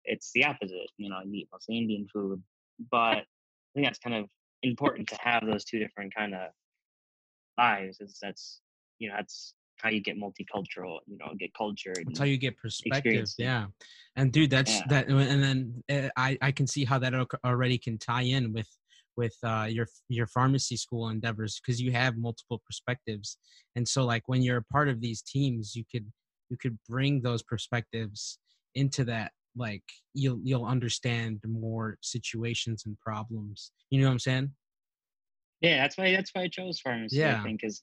it's 0.05 0.33
the 0.35 0.45
opposite. 0.45 0.91
You 0.99 1.11
know, 1.11 1.21
you 1.25 1.35
eat 1.35 1.49
mostly 1.53 1.79
Indian 1.79 2.09
food. 2.13 2.43
But 2.91 3.19
I 3.19 3.27
think 3.75 3.87
that's 3.87 3.99
kind 4.01 4.17
of 4.17 4.31
important 4.63 5.09
to 5.09 5.17
have 5.21 5.45
those 5.47 5.65
two 5.65 5.79
different 5.79 6.15
kind 6.15 6.35
of 6.35 6.51
lives. 7.57 8.01
Is 8.01 8.19
that's, 8.21 8.61
you 8.99 9.09
know, 9.09 9.15
that's 9.17 9.55
how 9.77 9.91
you 9.91 10.01
get 10.01 10.17
multicultural. 10.17 10.99
You 11.07 11.19
know, 11.19 11.33
get 11.39 11.53
cultured. 11.55 12.05
That's 12.07 12.19
how 12.19 12.25
you 12.25 12.39
get 12.39 12.57
perspective. 12.59 13.27
Yeah, 13.39 13.67
and 14.17 14.33
dude, 14.33 14.51
that's 14.51 14.79
Yeah. 14.79 14.87
that. 14.89 15.09
And 15.09 15.43
then 15.43 15.83
uh, 15.91 16.11
I 16.17 16.39
I 16.43 16.53
can 16.53 16.67
see 16.67 16.85
how 16.85 16.99
that 16.99 17.15
already 17.45 17.79
can 17.79 17.99
tie 17.99 18.23
in 18.23 18.53
with 18.53 18.69
with 19.17 19.37
uh, 19.43 19.67
your 19.69 19.87
your 20.09 20.27
pharmacy 20.27 20.77
school 20.77 21.09
endeavors 21.09 21.61
because 21.61 21.81
you 21.81 21.93
have 21.93 22.17
multiple 22.17 22.63
perspectives, 22.65 23.39
and 23.77 23.87
so 23.87 24.05
like 24.05 24.23
when 24.27 24.43
you're 24.43 24.59
a 24.59 24.73
part 24.73 24.89
of 24.89 25.01
these 25.01 25.23
teams, 25.23 25.75
you 25.75 25.85
could 25.91 26.11
you 26.51 26.57
could 26.57 26.79
bring 26.89 27.21
those 27.23 27.43
perspectives 27.43 28.39
into 28.75 29.05
that. 29.05 29.33
Like 29.59 29.83
you'll 30.15 30.41
you'll 30.43 30.65
understand 30.65 31.41
more 31.47 31.99
situations 32.01 32.85
and 32.87 32.99
problems. 33.01 33.73
You 33.91 34.01
know 34.01 34.07
what 34.07 34.13
I'm 34.13 34.19
saying? 34.21 34.55
Yeah, 35.61 35.79
that's 35.83 35.99
why 35.99 36.13
that's 36.13 36.31
why 36.33 36.43
I 36.43 36.49
chose 36.49 36.81
pharmacy. 36.81 37.17
Yeah. 37.17 37.41
I 37.41 37.43
think 37.43 37.61
because 37.61 37.83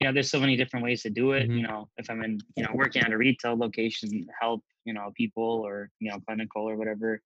you 0.00 0.06
know 0.06 0.14
there's 0.14 0.30
so 0.30 0.40
many 0.40 0.56
different 0.56 0.84
ways 0.84 1.02
to 1.02 1.10
do 1.10 1.32
it. 1.32 1.50
Mhm. 1.50 1.56
You 1.56 1.62
know, 1.66 1.90
if 1.96 2.08
I'm 2.08 2.22
in 2.22 2.38
you 2.56 2.62
know 2.62 2.70
working 2.72 3.02
at 3.02 3.12
a 3.12 3.18
retail 3.18 3.56
location, 3.56 4.26
help 4.40 4.64
you 4.84 4.94
know 4.94 5.12
people 5.16 5.62
or 5.66 5.90
you 5.98 6.10
know 6.10 6.20
clinical 6.20 6.68
or 6.68 6.76
whatever, 6.76 7.20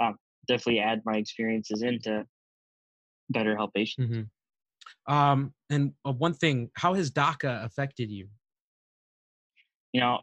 um, 0.00 0.18
definitely 0.46 0.80
add 0.80 1.02
my 1.04 1.16
experiences 1.16 1.82
into 1.82 2.26
better 3.30 3.56
help 3.56 3.74
patients. 3.74 4.14
hmm 4.14 5.12
Um, 5.12 5.54
and 5.70 5.94
uh, 6.04 6.12
one 6.12 6.34
thing, 6.34 6.70
how 6.76 6.94
has 6.94 7.10
DACA 7.10 7.64
affected 7.64 8.10
you? 8.10 8.28
You 9.92 10.00
know, 10.00 10.20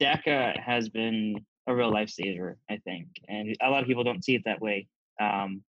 DACA 0.00 0.58
has 0.60 0.88
been 0.88 1.44
a 1.66 1.74
real 1.74 1.92
lifesaver, 1.92 2.56
I 2.70 2.78
think, 2.78 3.08
and 3.28 3.56
a 3.62 3.70
lot 3.70 3.82
of 3.82 3.88
people 3.88 4.04
don't 4.04 4.24
see 4.24 4.34
it 4.34 4.42
that 4.44 4.60
way. 4.60 4.88
Um, 5.20 5.62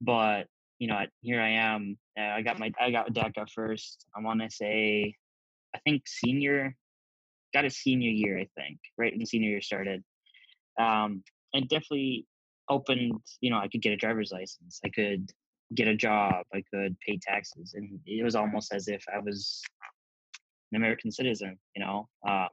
but 0.00 0.46
you 0.78 0.88
know, 0.88 0.98
here 1.20 1.40
I 1.40 1.50
am. 1.50 1.96
Uh, 2.18 2.22
I 2.22 2.42
got 2.42 2.58
my 2.58 2.72
I 2.80 2.90
got 2.90 3.12
DACA 3.12 3.48
first. 3.50 4.06
I 4.16 4.20
want 4.20 4.40
to 4.40 4.50
say, 4.50 5.14
I 5.74 5.78
think 5.84 6.02
senior, 6.06 6.74
got 7.54 7.64
a 7.64 7.70
senior 7.70 8.10
year. 8.10 8.38
I 8.38 8.48
think 8.56 8.78
right 8.98 9.12
when 9.16 9.24
senior 9.24 9.50
year 9.50 9.62
started. 9.62 10.02
Um, 10.80 11.22
and 11.54 11.68
definitely 11.68 12.26
opened. 12.68 13.20
You 13.40 13.50
know, 13.50 13.58
I 13.58 13.68
could 13.68 13.82
get 13.82 13.92
a 13.92 13.96
driver's 13.96 14.32
license. 14.32 14.80
I 14.84 14.88
could 14.88 15.30
get 15.74 15.88
a 15.88 15.94
job. 15.94 16.44
I 16.52 16.64
could 16.72 16.96
pay 17.06 17.18
taxes, 17.22 17.74
and 17.74 18.00
it 18.06 18.24
was 18.24 18.34
almost 18.34 18.74
as 18.74 18.88
if 18.88 19.04
I 19.14 19.18
was 19.18 19.62
an 20.72 20.78
American 20.78 21.12
citizen. 21.12 21.58
You 21.76 21.84
know, 21.84 22.08
or 22.22 22.48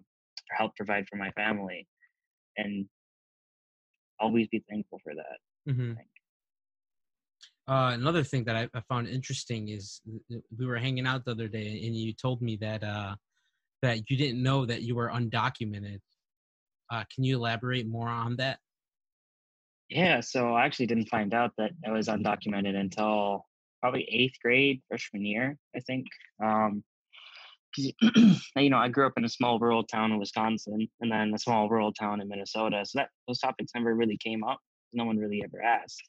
help 0.51 0.75
provide 0.75 1.07
for 1.07 1.15
my 1.15 1.31
family, 1.31 1.87
and 2.63 2.85
always 4.19 4.47
be 4.47 4.63
thankful 4.69 4.99
for 5.03 5.13
that. 5.15 5.73
hmm. 5.73 5.93
Uh, 7.67 7.91
another 7.93 8.23
thing 8.23 8.43
that 8.45 8.55
I, 8.55 8.67
I 8.73 8.81
found 8.89 9.07
interesting 9.07 9.69
is 9.69 10.01
we 10.57 10.65
were 10.65 10.77
hanging 10.77 11.05
out 11.05 11.23
the 11.23 11.31
other 11.31 11.47
day, 11.47 11.83
and 11.85 11.95
you 11.95 12.13
told 12.13 12.41
me 12.41 12.57
that 12.57 12.83
uh, 12.83 13.15
that 13.83 14.09
you 14.09 14.17
didn't 14.17 14.41
know 14.41 14.65
that 14.65 14.81
you 14.81 14.95
were 14.95 15.09
undocumented. 15.09 15.99
Uh, 16.91 17.03
can 17.13 17.23
you 17.23 17.37
elaborate 17.37 17.87
more 17.87 18.09
on 18.09 18.35
that? 18.37 18.57
Yeah, 19.89 20.19
so 20.19 20.55
I 20.55 20.65
actually 20.65 20.87
didn't 20.87 21.09
find 21.09 21.33
out 21.33 21.51
that 21.57 21.71
I 21.85 21.91
was 21.91 22.07
undocumented 22.07 22.75
until 22.75 23.45
probably 23.81 24.07
eighth 24.11 24.39
grade, 24.43 24.81
freshman 24.87 25.25
year, 25.25 25.57
I 25.75 25.79
think. 25.79 26.07
Um, 26.43 26.83
'cause, 27.75 27.91
you 28.57 28.69
know, 28.69 28.77
I 28.77 28.89
grew 28.89 29.05
up 29.07 29.13
in 29.17 29.25
a 29.25 29.29
small 29.29 29.59
rural 29.59 29.83
town 29.83 30.11
in 30.11 30.19
Wisconsin, 30.19 30.87
and 31.01 31.11
then 31.11 31.33
a 31.33 31.39
small 31.39 31.69
rural 31.69 31.93
town 31.93 32.21
in 32.21 32.27
Minnesota. 32.27 32.85
So 32.85 32.99
that 32.99 33.09
those 33.27 33.39
topics 33.39 33.71
never 33.75 33.95
really 33.95 34.17
came 34.17 34.43
up. 34.43 34.59
No 34.93 35.05
one 35.05 35.17
really 35.17 35.41
ever 35.43 35.61
asked. 35.61 36.03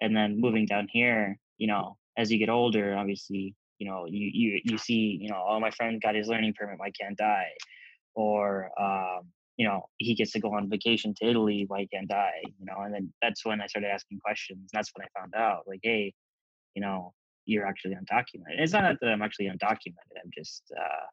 And 0.00 0.16
then 0.16 0.40
moving 0.40 0.66
down 0.66 0.88
here, 0.90 1.38
you 1.58 1.66
know, 1.68 1.96
as 2.18 2.30
you 2.32 2.38
get 2.38 2.48
older, 2.50 2.96
obviously, 2.96 3.54
you 3.78 3.88
know, 3.88 4.06
you 4.06 4.30
you 4.32 4.60
you 4.64 4.78
see, 4.78 5.18
you 5.20 5.28
know, 5.30 5.44
oh, 5.48 5.60
my 5.60 5.70
friend 5.70 6.00
got 6.02 6.14
his 6.14 6.28
learning 6.28 6.54
permit, 6.58 6.78
why 6.78 6.90
can't 6.90 7.20
I? 7.20 7.44
Or 8.14 8.70
um, 8.80 9.28
you 9.56 9.66
know, 9.66 9.88
he 9.98 10.14
gets 10.14 10.32
to 10.32 10.40
go 10.40 10.54
on 10.54 10.70
vacation 10.70 11.14
to 11.16 11.26
Italy, 11.28 11.64
why 11.68 11.86
can't 11.92 12.12
I? 12.12 12.30
You 12.58 12.66
know, 12.66 12.80
and 12.82 12.94
then 12.94 13.12
that's 13.22 13.44
when 13.44 13.60
I 13.60 13.66
started 13.66 13.88
asking 13.88 14.20
questions. 14.24 14.70
That's 14.72 14.90
when 14.96 15.06
I 15.06 15.20
found 15.20 15.34
out, 15.34 15.64
like, 15.66 15.80
hey, 15.82 16.14
you 16.74 16.82
know, 16.82 17.14
you're 17.44 17.66
actually 17.66 17.94
undocumented. 17.94 18.58
It's 18.58 18.72
not 18.72 18.96
that 19.00 19.08
I'm 19.08 19.22
actually 19.22 19.46
undocumented. 19.46 20.16
I'm 20.22 20.30
just 20.36 20.62
uh, 20.78 21.06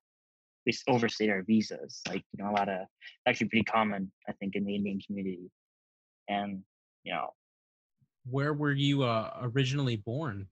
we 0.65 0.73
overstayed 0.87 1.29
our 1.29 1.43
visas. 1.43 2.01
Like, 2.07 2.23
you 2.31 2.43
know, 2.43 2.51
a 2.51 2.53
lot 2.53 2.69
of 2.69 2.79
actually 3.27 3.47
pretty 3.49 3.63
common, 3.63 4.11
I 4.27 4.33
think, 4.33 4.55
in 4.55 4.65
the 4.65 4.75
Indian 4.75 4.99
community. 5.05 5.49
And 6.27 6.63
you 7.03 7.13
know, 7.13 7.29
Where 8.29 8.53
were 8.53 8.73
you 8.73 9.03
uh, 9.03 9.37
originally 9.41 9.95
born? 9.95 10.47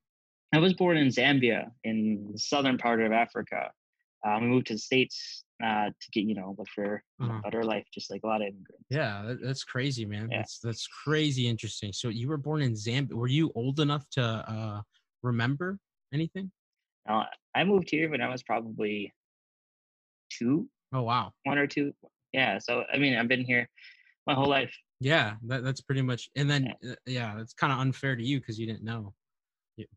I 0.53 0.60
was 0.60 0.74
born 0.74 0.98
in 0.98 1.10
Zambia, 1.10 1.72
in 1.84 2.29
the 2.31 2.39
southern 2.39 2.77
part 2.77 3.01
of 3.01 3.12
Africa. 3.12 3.69
Um, 4.25 4.43
we 4.43 4.48
moved 4.48 4.67
to 4.67 4.74
the 4.74 4.79
states 4.79 5.43
uh, 5.63 5.89
to 5.89 6.12
get, 6.13 6.24
you 6.24 6.34
know, 6.36 6.55
look 6.57 6.67
for 6.74 7.03
Uh-huh. 7.19 7.41
better 7.43 7.63
life, 7.63 7.86
just 7.93 8.10
like 8.10 8.22
a 8.24 8.27
lot 8.27 8.41
of 8.41 8.48
immigrants. 8.48 8.86
Yeah, 8.89 9.24
that, 9.27 9.41
that's 9.41 9.63
crazy, 9.63 10.05
man. 10.05 10.29
Yeah. 10.31 10.38
That's 10.38 10.60
that's 10.60 10.88
crazy 10.88 11.48
interesting. 11.48 11.91
So 11.93 12.07
you 12.10 12.27
were 12.29 12.38
born 12.38 12.62
in 12.62 12.74
Zambia. 12.74 13.13
Were 13.13 13.27
you 13.27 13.51
old 13.55 13.79
enough 13.79 14.05
to 14.12 14.24
uh, 14.24 14.81
remember 15.24 15.79
anything? 16.13 16.51
Now, 17.07 17.27
I 17.55 17.63
moved 17.63 17.89
here 17.89 18.09
when 18.09 18.21
I 18.21 18.29
was 18.29 18.43
probably 18.43 19.13
two, 20.29 20.67
Oh 20.93 21.03
wow. 21.03 21.31
one 21.43 21.57
or 21.57 21.67
two. 21.67 21.93
Yeah, 22.33 22.59
so 22.59 22.83
I 22.91 22.97
mean, 22.97 23.17
I've 23.17 23.27
been 23.27 23.43
here 23.45 23.69
my 24.25 24.33
whole 24.33 24.47
life. 24.47 24.74
Yeah, 25.00 25.36
that, 25.47 25.63
that's 25.63 25.81
pretty 25.81 26.01
much. 26.01 26.29
And 26.36 26.50
then 26.50 26.74
uh, 26.88 26.95
yeah, 27.05 27.36
that's 27.38 27.53
kind 27.53 27.71
of 27.71 27.79
unfair 27.79 28.15
to 28.15 28.24
you 28.24 28.39
because 28.39 28.59
you 28.59 28.65
didn't 28.67 28.83
know. 28.83 29.13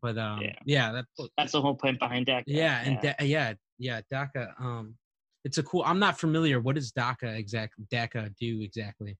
But 0.01 0.17
um, 0.17 0.41
Yeah. 0.41 0.55
yeah, 0.65 0.91
that 0.91 1.05
That's 1.37 1.53
the 1.53 1.61
whole 1.61 1.75
point 1.75 1.99
behind 1.99 2.27
DACA. 2.27 2.43
yeah, 2.45 2.81
and 2.83 2.99
Da- 3.01 3.23
yeah, 3.25 3.53
yeah, 3.79 4.01
DACA. 4.11 4.53
Um, 4.59 4.95
it's 5.43 5.57
a 5.57 5.63
cool. 5.63 5.83
I'm 5.85 5.97
not 5.99 6.19
familiar. 6.19 6.59
What 6.59 6.75
does 6.75 6.91
DACA 6.91 7.35
exactly? 7.35 7.85
DACA 7.91 8.35
do 8.37 8.61
exactly? 8.61 9.17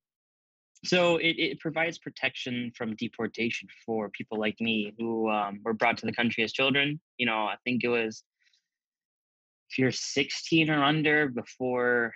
So 0.83 1.17
it, 1.17 1.35
it 1.37 1.59
provides 1.59 1.99
protection 1.99 2.71
from 2.75 2.95
deportation 2.95 3.69
for 3.85 4.09
people 4.09 4.39
like 4.39 4.59
me 4.59 4.93
who 4.97 5.29
um, 5.29 5.59
were 5.63 5.73
brought 5.73 5.97
to 5.99 6.05
the 6.07 6.13
country 6.13 6.43
as 6.43 6.51
children. 6.51 6.99
You 7.17 7.27
know, 7.27 7.45
I 7.45 7.55
think 7.63 7.83
it 7.83 7.89
was 7.89 8.23
if 9.69 9.77
you're 9.77 9.91
16 9.91 10.69
or 10.69 10.83
under 10.83 11.29
before 11.29 12.13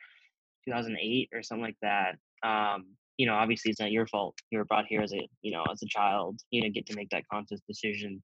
2008 0.66 1.30
or 1.34 1.44
something 1.44 1.64
like 1.64 1.78
that. 1.82 2.16
Um, 2.44 2.86
you 3.18 3.26
know, 3.26 3.36
obviously 3.36 3.72
it's 3.72 3.80
not 3.80 3.92
your 3.92 4.08
fault. 4.08 4.36
You 4.52 4.58
were 4.58 4.66
brought 4.66 4.86
here 4.88 5.02
as 5.02 5.14
a 5.14 5.28
you 5.42 5.52
know 5.52 5.64
as 5.72 5.82
a 5.84 5.88
child. 5.88 6.40
You 6.52 6.62
didn't 6.62 6.76
get 6.76 6.86
to 6.88 6.96
make 6.96 7.10
that 7.12 7.24
conscious 7.32 7.62
decision, 7.68 8.22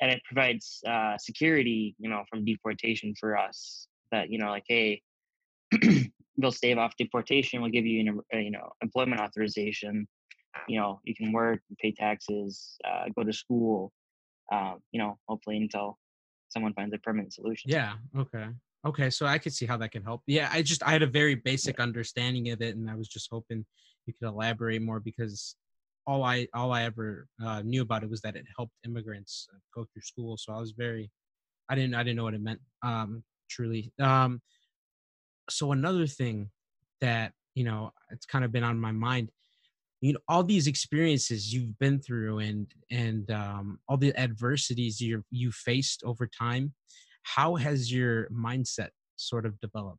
and 0.00 0.10
it 0.10 0.20
provides 0.24 0.80
uh, 0.86 1.16
security. 1.18 1.94
You 1.98 2.10
know, 2.10 2.24
from 2.28 2.44
deportation 2.44 3.14
for 3.18 3.38
us. 3.38 3.86
That 4.12 4.30
you 4.30 4.38
know, 4.38 4.50
like 4.50 4.64
hey, 4.66 5.02
we'll 6.38 6.52
stave 6.52 6.78
off 6.78 6.94
deportation. 6.96 7.60
We'll 7.60 7.70
give 7.70 7.84
you 7.84 8.00
an 8.00 8.20
uh, 8.34 8.38
you 8.38 8.50
know 8.50 8.70
employment 8.80 9.20
authorization. 9.20 10.06
You 10.66 10.80
know, 10.80 11.00
you 11.04 11.14
can 11.14 11.32
work, 11.32 11.60
pay 11.78 11.92
taxes, 11.92 12.76
uh, 12.84 13.04
go 13.14 13.24
to 13.24 13.32
school. 13.32 13.92
Um, 14.50 14.78
you 14.92 14.98
know, 14.98 15.18
hopefully 15.28 15.58
until 15.58 15.98
someone 16.48 16.72
finds 16.72 16.94
a 16.94 16.98
permanent 16.98 17.34
solution. 17.34 17.70
Yeah. 17.70 17.94
Okay. 18.16 18.46
Okay. 18.86 19.10
So 19.10 19.26
I 19.26 19.38
could 19.38 19.52
see 19.52 19.66
how 19.66 19.76
that 19.76 19.90
can 19.90 20.02
help. 20.02 20.22
Yeah. 20.26 20.48
I 20.50 20.62
just 20.62 20.82
I 20.82 20.92
had 20.92 21.02
a 21.02 21.06
very 21.06 21.34
basic 21.34 21.80
understanding 21.80 22.50
of 22.50 22.62
it, 22.62 22.76
and 22.76 22.88
I 22.88 22.94
was 22.94 23.08
just 23.08 23.28
hoping 23.30 23.66
you 24.06 24.14
could 24.14 24.28
elaborate 24.28 24.80
more 24.80 25.00
because 25.00 25.56
all 26.06 26.24
I 26.24 26.48
all 26.54 26.72
I 26.72 26.84
ever 26.84 27.26
uh, 27.44 27.60
knew 27.62 27.82
about 27.82 28.02
it 28.02 28.10
was 28.10 28.22
that 28.22 28.36
it 28.36 28.46
helped 28.56 28.72
immigrants 28.86 29.48
uh, 29.52 29.58
go 29.74 29.84
through 29.92 30.02
school. 30.02 30.38
So 30.38 30.54
I 30.54 30.58
was 30.58 30.72
very 30.72 31.10
I 31.68 31.74
didn't 31.74 31.94
I 31.94 32.02
didn't 32.02 32.16
know 32.16 32.24
what 32.24 32.34
it 32.34 32.40
meant 32.40 32.60
um, 32.82 33.22
truly. 33.50 33.92
Um, 34.00 34.40
so 35.50 35.72
another 35.72 36.06
thing 36.06 36.50
that 37.00 37.32
you 37.54 37.64
know 37.64 37.92
it's 38.10 38.26
kind 38.26 38.44
of 38.44 38.52
been 38.52 38.64
on 38.64 38.78
my 38.78 38.92
mind 38.92 39.30
you 40.00 40.12
know 40.12 40.18
all 40.28 40.44
these 40.44 40.66
experiences 40.66 41.52
you've 41.52 41.78
been 41.78 42.00
through 42.00 42.38
and 42.38 42.66
and 42.90 43.30
um, 43.30 43.78
all 43.88 43.96
the 43.96 44.16
adversities 44.18 45.00
you 45.00 45.22
you 45.30 45.50
faced 45.50 46.02
over 46.04 46.26
time 46.26 46.72
how 47.22 47.54
has 47.56 47.92
your 47.92 48.28
mindset 48.30 48.88
sort 49.16 49.44
of 49.44 49.58
developed 49.60 49.98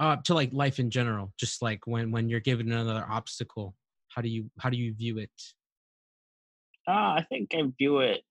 uh, 0.00 0.16
to 0.24 0.34
like 0.34 0.52
life 0.52 0.78
in 0.78 0.90
general 0.90 1.32
just 1.38 1.62
like 1.62 1.86
when 1.86 2.10
when 2.10 2.28
you're 2.28 2.40
given 2.40 2.70
another 2.70 3.06
obstacle 3.08 3.74
how 4.08 4.20
do 4.20 4.28
you 4.28 4.50
how 4.58 4.68
do 4.68 4.76
you 4.76 4.94
view 4.94 5.18
it 5.18 5.30
Uh, 6.88 7.18
I 7.18 7.26
think 7.28 7.52
I 7.54 7.62
view 7.78 7.98
it. 7.98 8.22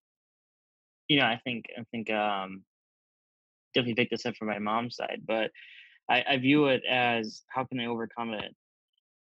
You 1.08 1.20
know, 1.20 1.26
I 1.26 1.40
think 1.44 1.66
I 1.78 1.84
think 1.92 2.10
um, 2.10 2.64
definitely 3.74 3.96
pick 3.96 4.10
this 4.10 4.26
up 4.26 4.36
from 4.36 4.48
my 4.48 4.60
mom's 4.60 4.96
side, 4.96 5.22
but 5.26 5.52
I, 6.10 6.24
I 6.28 6.38
view 6.38 6.68
it 6.68 6.84
as 6.86 7.44
how 7.50 7.66
can 7.66 7.80
I 7.80 7.86
overcome 7.88 8.34
it? 8.34 8.56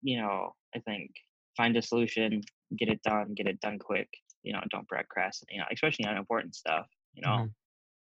You 0.01 0.21
know, 0.21 0.55
I 0.75 0.79
think 0.79 1.11
find 1.57 1.75
a 1.77 1.81
solution, 1.81 2.41
get 2.77 2.89
it 2.89 3.01
done, 3.03 3.33
get 3.35 3.47
it 3.47 3.59
done 3.61 3.79
quick. 3.79 4.09
You 4.43 4.53
know, 4.53 4.61
don't 4.71 4.87
procrastinate. 4.87 5.53
You 5.55 5.61
know, 5.61 5.67
especially 5.71 6.05
on 6.05 6.17
important 6.17 6.55
stuff. 6.55 6.87
You 7.13 7.23
know, 7.23 7.39
Mhm. 7.39 7.55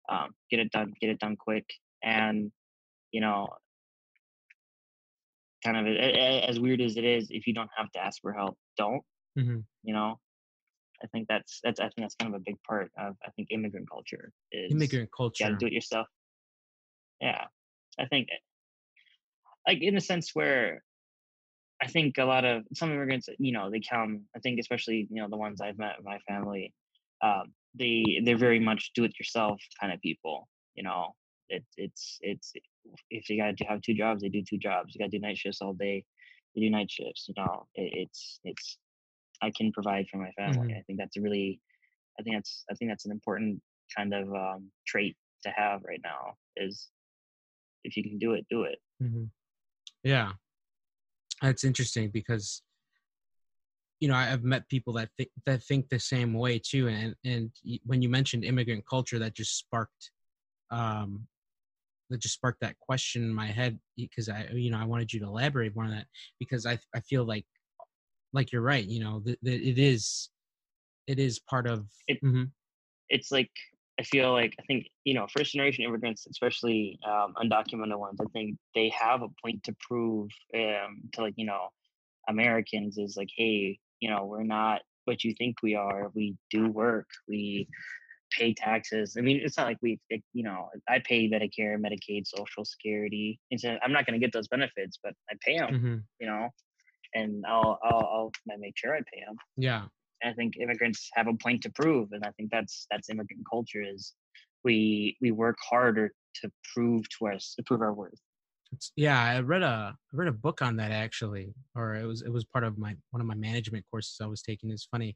um, 0.09 0.35
get 0.51 0.59
it 0.61 0.71
done, 0.71 0.93
get 1.01 1.09
it 1.11 1.19
done 1.19 1.37
quick, 1.37 1.65
and 2.03 2.51
you 3.11 3.21
know, 3.21 3.49
kind 5.63 5.77
of 5.77 5.95
as 5.95 6.59
weird 6.59 6.81
as 6.81 6.97
it 6.97 7.03
is, 7.03 7.27
if 7.31 7.47
you 7.47 7.53
don't 7.53 7.69
have 7.75 7.91
to 7.91 7.99
ask 7.99 8.21
for 8.21 8.33
help, 8.33 8.57
don't. 8.77 9.03
Mhm. 9.35 9.65
You 9.83 9.93
know, 9.93 10.19
I 11.03 11.07
think 11.07 11.27
that's 11.29 11.61
that's 11.63 11.79
I 11.79 11.85
think 11.85 11.99
that's 11.99 12.15
kind 12.15 12.33
of 12.35 12.41
a 12.41 12.43
big 12.45 12.57
part 12.67 12.91
of 12.97 13.17
I 13.25 13.31
think 13.31 13.49
immigrant 13.51 13.89
culture 13.91 14.33
is 14.51 14.69
immigrant 14.69 15.11
you 15.39 15.45
culture 15.45 15.45
gotta 15.45 15.57
do 15.57 15.67
it 15.67 15.73
yourself. 15.73 16.07
Yeah, 17.21 17.47
I 17.99 18.05
think 18.07 18.29
like 19.67 19.79
in 19.81 19.95
a 19.97 20.01
sense 20.01 20.31
where 20.33 20.83
I 21.81 21.87
think 21.87 22.17
a 22.17 22.23
lot 22.25 22.45
of 22.45 22.63
some 22.73 22.91
immigrants, 22.91 23.27
you 23.37 23.51
know, 23.51 23.69
they 23.69 23.81
come. 23.81 24.25
I 24.35 24.39
think 24.39 24.59
especially 24.59 25.07
you 25.09 25.21
know 25.21 25.27
the 25.29 25.37
ones 25.37 25.59
I've 25.61 25.77
met 25.77 25.99
in 25.99 26.05
my 26.05 26.19
family, 26.27 26.73
um, 27.21 27.53
they 27.73 28.21
they're 28.23 28.37
very 28.37 28.59
much 28.59 28.91
do 28.95 29.03
it 29.03 29.19
yourself 29.19 29.61
kind 29.79 29.91
of 29.93 29.99
people. 30.01 30.47
You 30.75 30.83
know, 30.83 31.15
it, 31.49 31.65
it's 31.77 32.17
it's 32.21 32.53
if 33.09 33.29
you 33.29 33.37
got 33.37 33.57
to 33.57 33.65
have 33.65 33.81
two 33.81 33.93
jobs, 33.93 34.21
they 34.21 34.29
do 34.29 34.41
two 34.49 34.57
jobs. 34.57 34.95
You 34.95 34.99
got 34.99 35.11
to 35.11 35.17
do 35.17 35.21
night 35.21 35.37
shifts 35.37 35.61
all 35.61 35.73
day, 35.73 36.05
they 36.55 36.61
do 36.61 36.69
night 36.69 36.89
shifts. 36.89 37.25
You 37.27 37.33
know, 37.37 37.67
it, 37.75 37.91
it's 38.07 38.39
it's 38.43 38.77
I 39.41 39.51
can 39.51 39.71
provide 39.73 40.07
for 40.09 40.17
my 40.17 40.31
family. 40.33 40.67
Mhm. 40.67 40.77
I 40.79 40.83
think 40.83 40.99
that's 40.99 41.17
a 41.17 41.21
really, 41.21 41.61
I 42.19 42.23
think 42.23 42.37
that's 42.37 42.65
I 42.71 42.75
think 42.75 42.91
that's 42.91 43.05
an 43.05 43.11
important 43.11 43.61
kind 43.97 44.13
of 44.13 44.33
um, 44.33 44.71
trait 44.87 45.17
to 45.43 45.49
have 45.51 45.83
right 45.83 46.01
now. 46.03 46.35
Is 46.57 46.89
if 47.83 47.97
you 47.97 48.03
can 48.03 48.17
do 48.19 48.33
it, 48.33 48.45
do 48.49 48.63
it. 48.63 48.79
hmm 48.99 49.25
Yeah, 50.05 50.33
that's 51.41 51.63
interesting 51.63 52.09
because 52.11 52.61
you 53.99 54.07
know 54.07 54.13
I've 54.15 54.43
met 54.43 54.69
people 54.69 54.93
that 54.93 55.09
think 55.17 55.29
that 55.47 55.63
think 55.63 55.89
the 55.89 55.99
same 55.99 56.33
way 56.33 56.59
too, 56.59 56.87
and 56.87 57.15
and 57.25 57.51
when 57.85 58.03
you 58.03 58.09
mentioned 58.09 58.45
immigrant 58.45 58.85
culture, 58.87 59.17
that 59.19 59.33
just 59.33 59.57
sparked 59.57 60.11
um 60.69 61.27
that 62.11 62.19
just 62.21 62.35
sparked 62.35 62.61
that 62.61 62.77
question 62.79 63.23
in 63.23 63.33
my 63.33 63.47
head 63.47 63.79
because 63.97 64.29
I 64.29 64.47
you 64.53 64.69
know 64.69 64.77
I 64.77 64.85
wanted 64.85 65.11
you 65.11 65.19
to 65.21 65.25
elaborate 65.25 65.75
more 65.75 65.85
on 65.85 65.91
that 65.91 66.05
because 66.39 66.67
I 66.67 66.77
I 66.93 66.99
feel 66.99 67.25
like 67.25 67.47
like 68.31 68.51
you're 68.51 68.61
right, 68.61 68.85
you 68.85 69.03
know 69.03 69.21
that, 69.25 69.39
that 69.41 69.67
it 69.67 69.79
is 69.79 70.29
it 71.07 71.17
is 71.17 71.39
part 71.39 71.65
of 71.65 71.87
It- 72.07 72.21
Mhm. 72.23 72.51
it's 73.09 73.31
like 73.31 73.51
I 73.99 74.03
feel 74.03 74.31
like 74.33 74.53
I 74.59 74.63
think 74.63 74.87
you 75.05 75.13
know 75.13 75.27
first 75.35 75.53
generation 75.53 75.85
immigrants, 75.85 76.27
especially 76.29 76.99
um, 77.07 77.33
undocumented 77.41 77.97
ones, 77.97 78.19
I 78.21 78.25
think 78.33 78.57
they 78.73 78.89
have 78.89 79.21
a 79.21 79.29
point 79.41 79.63
to 79.63 79.75
prove 79.79 80.29
um, 80.53 81.01
to 81.13 81.21
like 81.21 81.33
you 81.37 81.45
know 81.45 81.69
Americans 82.27 82.97
is 82.97 83.15
like, 83.17 83.29
hey, 83.35 83.79
you 83.99 84.09
know, 84.09 84.25
we're 84.25 84.43
not 84.43 84.81
what 85.05 85.23
you 85.23 85.33
think 85.37 85.61
we 85.61 85.75
are. 85.75 86.11
We 86.15 86.35
do 86.49 86.69
work. 86.69 87.07
We 87.27 87.67
pay 88.31 88.53
taxes. 88.53 89.15
I 89.17 89.21
mean, 89.21 89.39
it's 89.43 89.55
not 89.57 89.67
like 89.67 89.77
we, 89.81 89.99
it- 90.09 90.23
you 90.33 90.43
know, 90.43 90.69
I 90.89 90.99
pay 90.99 91.29
Medicare, 91.29 91.77
Medicaid, 91.79 92.25
Social 92.25 92.65
Security. 92.65 93.39
And 93.51 93.59
so 93.59 93.77
I'm 93.83 93.91
not 93.93 94.05
going 94.05 94.19
to 94.19 94.25
get 94.25 94.33
those 94.33 94.47
benefits, 94.47 94.97
but 95.01 95.13
I 95.29 95.35
pay 95.41 95.57
them. 95.59 95.73
Mhm. 95.73 96.03
You 96.19 96.27
know, 96.27 96.49
and 97.13 97.45
I'll 97.47 97.79
I'll, 97.83 98.09
I'll 98.13 98.31
I 98.51 98.57
make 98.57 98.77
sure 98.77 98.95
I 98.95 98.99
pay 99.01 99.21
them. 99.25 99.37
yeah 99.57 99.85
I 100.25 100.33
think 100.33 100.57
immigrants 100.57 101.09
have 101.13 101.27
a 101.27 101.33
point 101.33 101.61
to 101.63 101.69
prove, 101.69 102.11
and 102.11 102.23
I 102.25 102.31
think 102.31 102.49
that's 102.51 102.87
that's 102.89 103.09
immigrant 103.09 103.43
culture 103.49 103.83
is 103.83 104.13
we 104.63 105.15
we 105.21 105.31
work 105.31 105.57
harder 105.61 106.11
to 106.41 106.51
prove 106.73 107.07
to 107.19 107.27
us 107.27 107.53
to 107.55 107.63
prove 107.63 107.81
our 107.81 107.93
worth. 107.93 108.19
Yeah, 108.95 109.21
I 109.21 109.39
read 109.39 109.61
a 109.61 109.95
I 109.95 110.15
read 110.15 110.27
a 110.27 110.33
book 110.33 110.61
on 110.61 110.75
that 110.77 110.91
actually, 110.91 111.53
or 111.75 111.95
it 111.95 112.05
was 112.05 112.21
it 112.23 112.31
was 112.31 112.45
part 112.45 112.63
of 112.63 112.77
my 112.77 112.95
one 113.11 113.21
of 113.21 113.27
my 113.27 113.35
management 113.35 113.85
courses 113.89 114.17
I 114.21 114.25
was 114.25 114.41
taking. 114.41 114.71
It's 114.71 114.85
funny, 114.85 115.15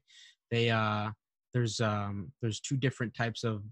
they 0.50 0.70
uh 0.70 1.10
there's 1.52 1.80
um 1.80 2.32
there's 2.40 2.60
two 2.60 2.76
different 2.76 3.14
types 3.14 3.44
of 3.44 3.62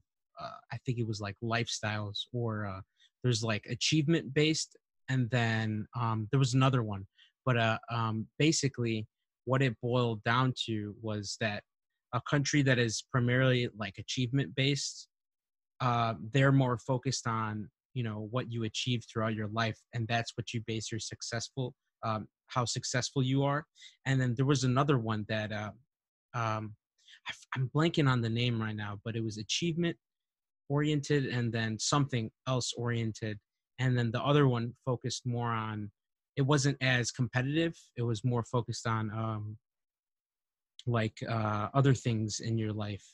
uh, 0.40 0.50
I 0.72 0.78
think 0.84 0.98
it 0.98 1.06
was 1.06 1.20
like 1.20 1.36
lifestyles 1.42 2.26
or 2.32 2.66
uh, 2.66 2.80
there's 3.22 3.42
like 3.42 3.66
achievement 3.66 4.34
based, 4.34 4.76
and 5.08 5.30
then 5.30 5.86
um 5.98 6.28
there 6.30 6.38
was 6.40 6.54
another 6.54 6.82
one, 6.82 7.06
but 7.46 7.56
uh 7.56 7.78
um 7.90 8.26
basically 8.38 9.06
what 9.48 9.62
it 9.62 9.74
boiled 9.80 10.22
down 10.24 10.52
to 10.66 10.94
was 11.00 11.36
that 11.40 11.62
a 12.14 12.20
country 12.28 12.62
that 12.62 12.78
is 12.78 13.04
primarily 13.12 13.68
like 13.76 13.96
achievement 13.98 14.54
based 14.54 15.08
uh, 15.80 16.14
they're 16.32 16.52
more 16.52 16.78
focused 16.78 17.26
on 17.26 17.68
you 17.94 18.02
know 18.02 18.28
what 18.30 18.50
you 18.52 18.64
achieve 18.64 19.02
throughout 19.10 19.34
your 19.34 19.48
life 19.48 19.78
and 19.94 20.06
that's 20.06 20.32
what 20.36 20.52
you 20.52 20.60
base 20.66 20.90
your 20.92 21.00
successful 21.00 21.74
um, 22.04 22.28
how 22.46 22.64
successful 22.64 23.22
you 23.22 23.42
are. 23.42 23.64
And 24.06 24.20
then 24.20 24.34
there 24.36 24.46
was 24.46 24.64
another 24.64 24.98
one 24.98 25.26
that 25.28 25.52
uh, 25.52 25.70
um, 26.34 26.74
i'm 27.54 27.70
blanking 27.74 28.08
on 28.08 28.20
the 28.20 28.28
name 28.28 28.60
right 28.60 28.76
now 28.76 28.98
but 29.04 29.16
it 29.16 29.24
was 29.24 29.38
achievement 29.38 29.96
oriented 30.68 31.26
and 31.26 31.52
then 31.52 31.78
something 31.78 32.30
else 32.46 32.72
oriented 32.76 33.38
and 33.78 33.96
then 33.96 34.10
the 34.10 34.22
other 34.22 34.48
one 34.48 34.72
focused 34.84 35.26
more 35.26 35.50
on 35.50 35.90
it 36.38 36.42
wasn't 36.42 36.76
as 36.80 37.10
competitive 37.10 37.74
it 37.96 38.02
was 38.02 38.24
more 38.24 38.44
focused 38.44 38.86
on 38.86 39.10
um, 39.10 39.58
like 40.86 41.18
uh, 41.28 41.68
other 41.74 41.92
things 41.92 42.40
in 42.40 42.56
your 42.56 42.72
life 42.72 43.04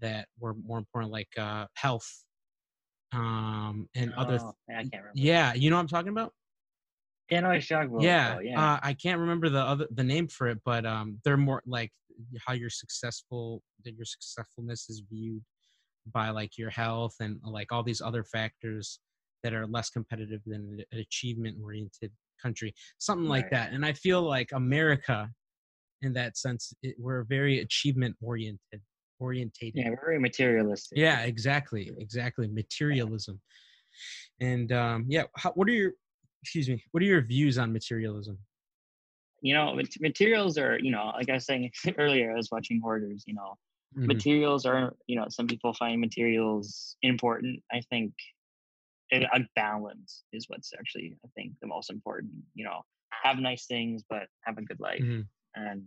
that 0.00 0.28
were 0.38 0.54
more 0.54 0.78
important 0.78 1.10
like 1.10 1.32
uh, 1.38 1.64
health 1.74 2.08
um, 3.12 3.88
and 3.96 4.12
other 4.14 4.38
Oh, 4.38 4.54
I 4.68 4.72
can't 4.74 4.92
remember. 4.92 5.10
yeah 5.14 5.54
you 5.54 5.70
know 5.70 5.76
what 5.76 5.82
i'm 5.82 5.88
talking 5.88 6.10
about 6.10 6.32
Yeah, 7.98 8.34
no, 8.34 8.40
yeah, 8.40 8.50
yeah. 8.50 8.74
Uh, 8.74 8.78
I 8.82 8.94
can't 8.94 9.20
remember 9.20 9.48
the 9.48 9.60
other 9.60 9.86
the 9.90 10.04
name 10.04 10.28
for 10.28 10.46
it, 10.48 10.58
but 10.64 10.86
um, 10.86 11.18
they're 11.24 11.36
more 11.36 11.62
like 11.66 11.92
how 12.46 12.54
you're 12.54 12.70
successful. 12.70 13.62
That 13.84 13.94
your 13.94 14.06
successfulness 14.06 14.88
is 14.88 15.02
viewed 15.10 15.42
by 16.12 16.30
like 16.30 16.56
your 16.56 16.70
health 16.70 17.14
and 17.20 17.38
like 17.44 17.70
all 17.70 17.82
these 17.82 18.00
other 18.00 18.24
factors 18.24 19.00
that 19.42 19.52
are 19.52 19.66
less 19.66 19.90
competitive 19.90 20.40
than 20.46 20.82
an 20.92 20.98
achievement 20.98 21.58
oriented 21.62 22.12
country, 22.40 22.74
something 22.98 23.28
like 23.28 23.50
that. 23.50 23.72
And 23.72 23.84
I 23.84 23.92
feel 23.92 24.22
like 24.22 24.50
America, 24.52 25.30
in 26.02 26.12
that 26.14 26.36
sense, 26.36 26.72
it, 26.82 26.96
we're 26.98 27.24
very 27.24 27.60
achievement 27.60 28.16
oriented, 28.22 28.80
orientated. 29.20 29.84
yeah, 29.84 29.90
very 30.04 30.18
materialistic. 30.18 30.98
Yeah, 30.98 31.20
exactly, 31.20 31.90
exactly. 31.98 32.48
Materialism, 32.48 33.40
and 34.40 34.72
um, 34.72 35.06
yeah. 35.08 35.24
How, 35.36 35.52
what 35.52 35.68
are 35.68 35.72
your, 35.72 35.92
excuse 36.42 36.68
me, 36.68 36.82
what 36.92 37.02
are 37.02 37.06
your 37.06 37.22
views 37.22 37.58
on 37.58 37.72
materialism? 37.72 38.38
You 39.40 39.54
know, 39.54 39.80
materials 40.00 40.58
are, 40.58 40.78
you 40.80 40.90
know, 40.90 41.12
like 41.16 41.30
I 41.30 41.34
was 41.34 41.46
saying 41.46 41.70
earlier, 41.98 42.32
I 42.32 42.36
was 42.36 42.48
watching 42.50 42.80
Hoarders, 42.80 43.24
you 43.26 43.34
know, 43.34 43.54
Mhm. 43.96 44.06
materials 44.06 44.66
are, 44.66 44.94
you 45.06 45.16
know, 45.16 45.26
some 45.30 45.46
people 45.46 45.72
find 45.72 46.00
materials 46.00 46.96
important. 47.02 47.62
I 47.72 47.80
think 47.88 48.12
balance 49.54 50.24
is 50.32 50.48
what's 50.48 50.72
actually, 50.78 51.16
I 51.24 51.28
think, 51.34 51.52
the 51.60 51.66
most 51.66 51.90
important. 51.90 52.32
You 52.54 52.64
know, 52.64 52.82
have 53.10 53.38
nice 53.38 53.66
things, 53.66 54.02
but 54.08 54.28
have 54.44 54.58
a 54.58 54.62
good 54.62 54.80
life. 54.80 55.00
Mhm. 55.02 55.26
And, 55.54 55.84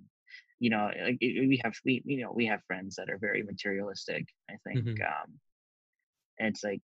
you 0.59 0.69
know, 0.69 0.89
like 0.99 1.17
it- 1.21 1.47
we 1.47 1.57
have, 1.63 1.75
we, 1.85 2.01
you 2.05 2.21
know, 2.21 2.31
we 2.31 2.45
have 2.47 2.63
friends 2.65 2.95
that 2.95 3.09
are 3.09 3.17
very 3.17 3.43
materialistic, 3.43 4.25
I 4.49 4.57
think. 4.63 4.85
Mhm. 4.85 5.01
Um, 5.01 5.39
and 6.39 6.49
it's 6.49 6.63
like, 6.63 6.81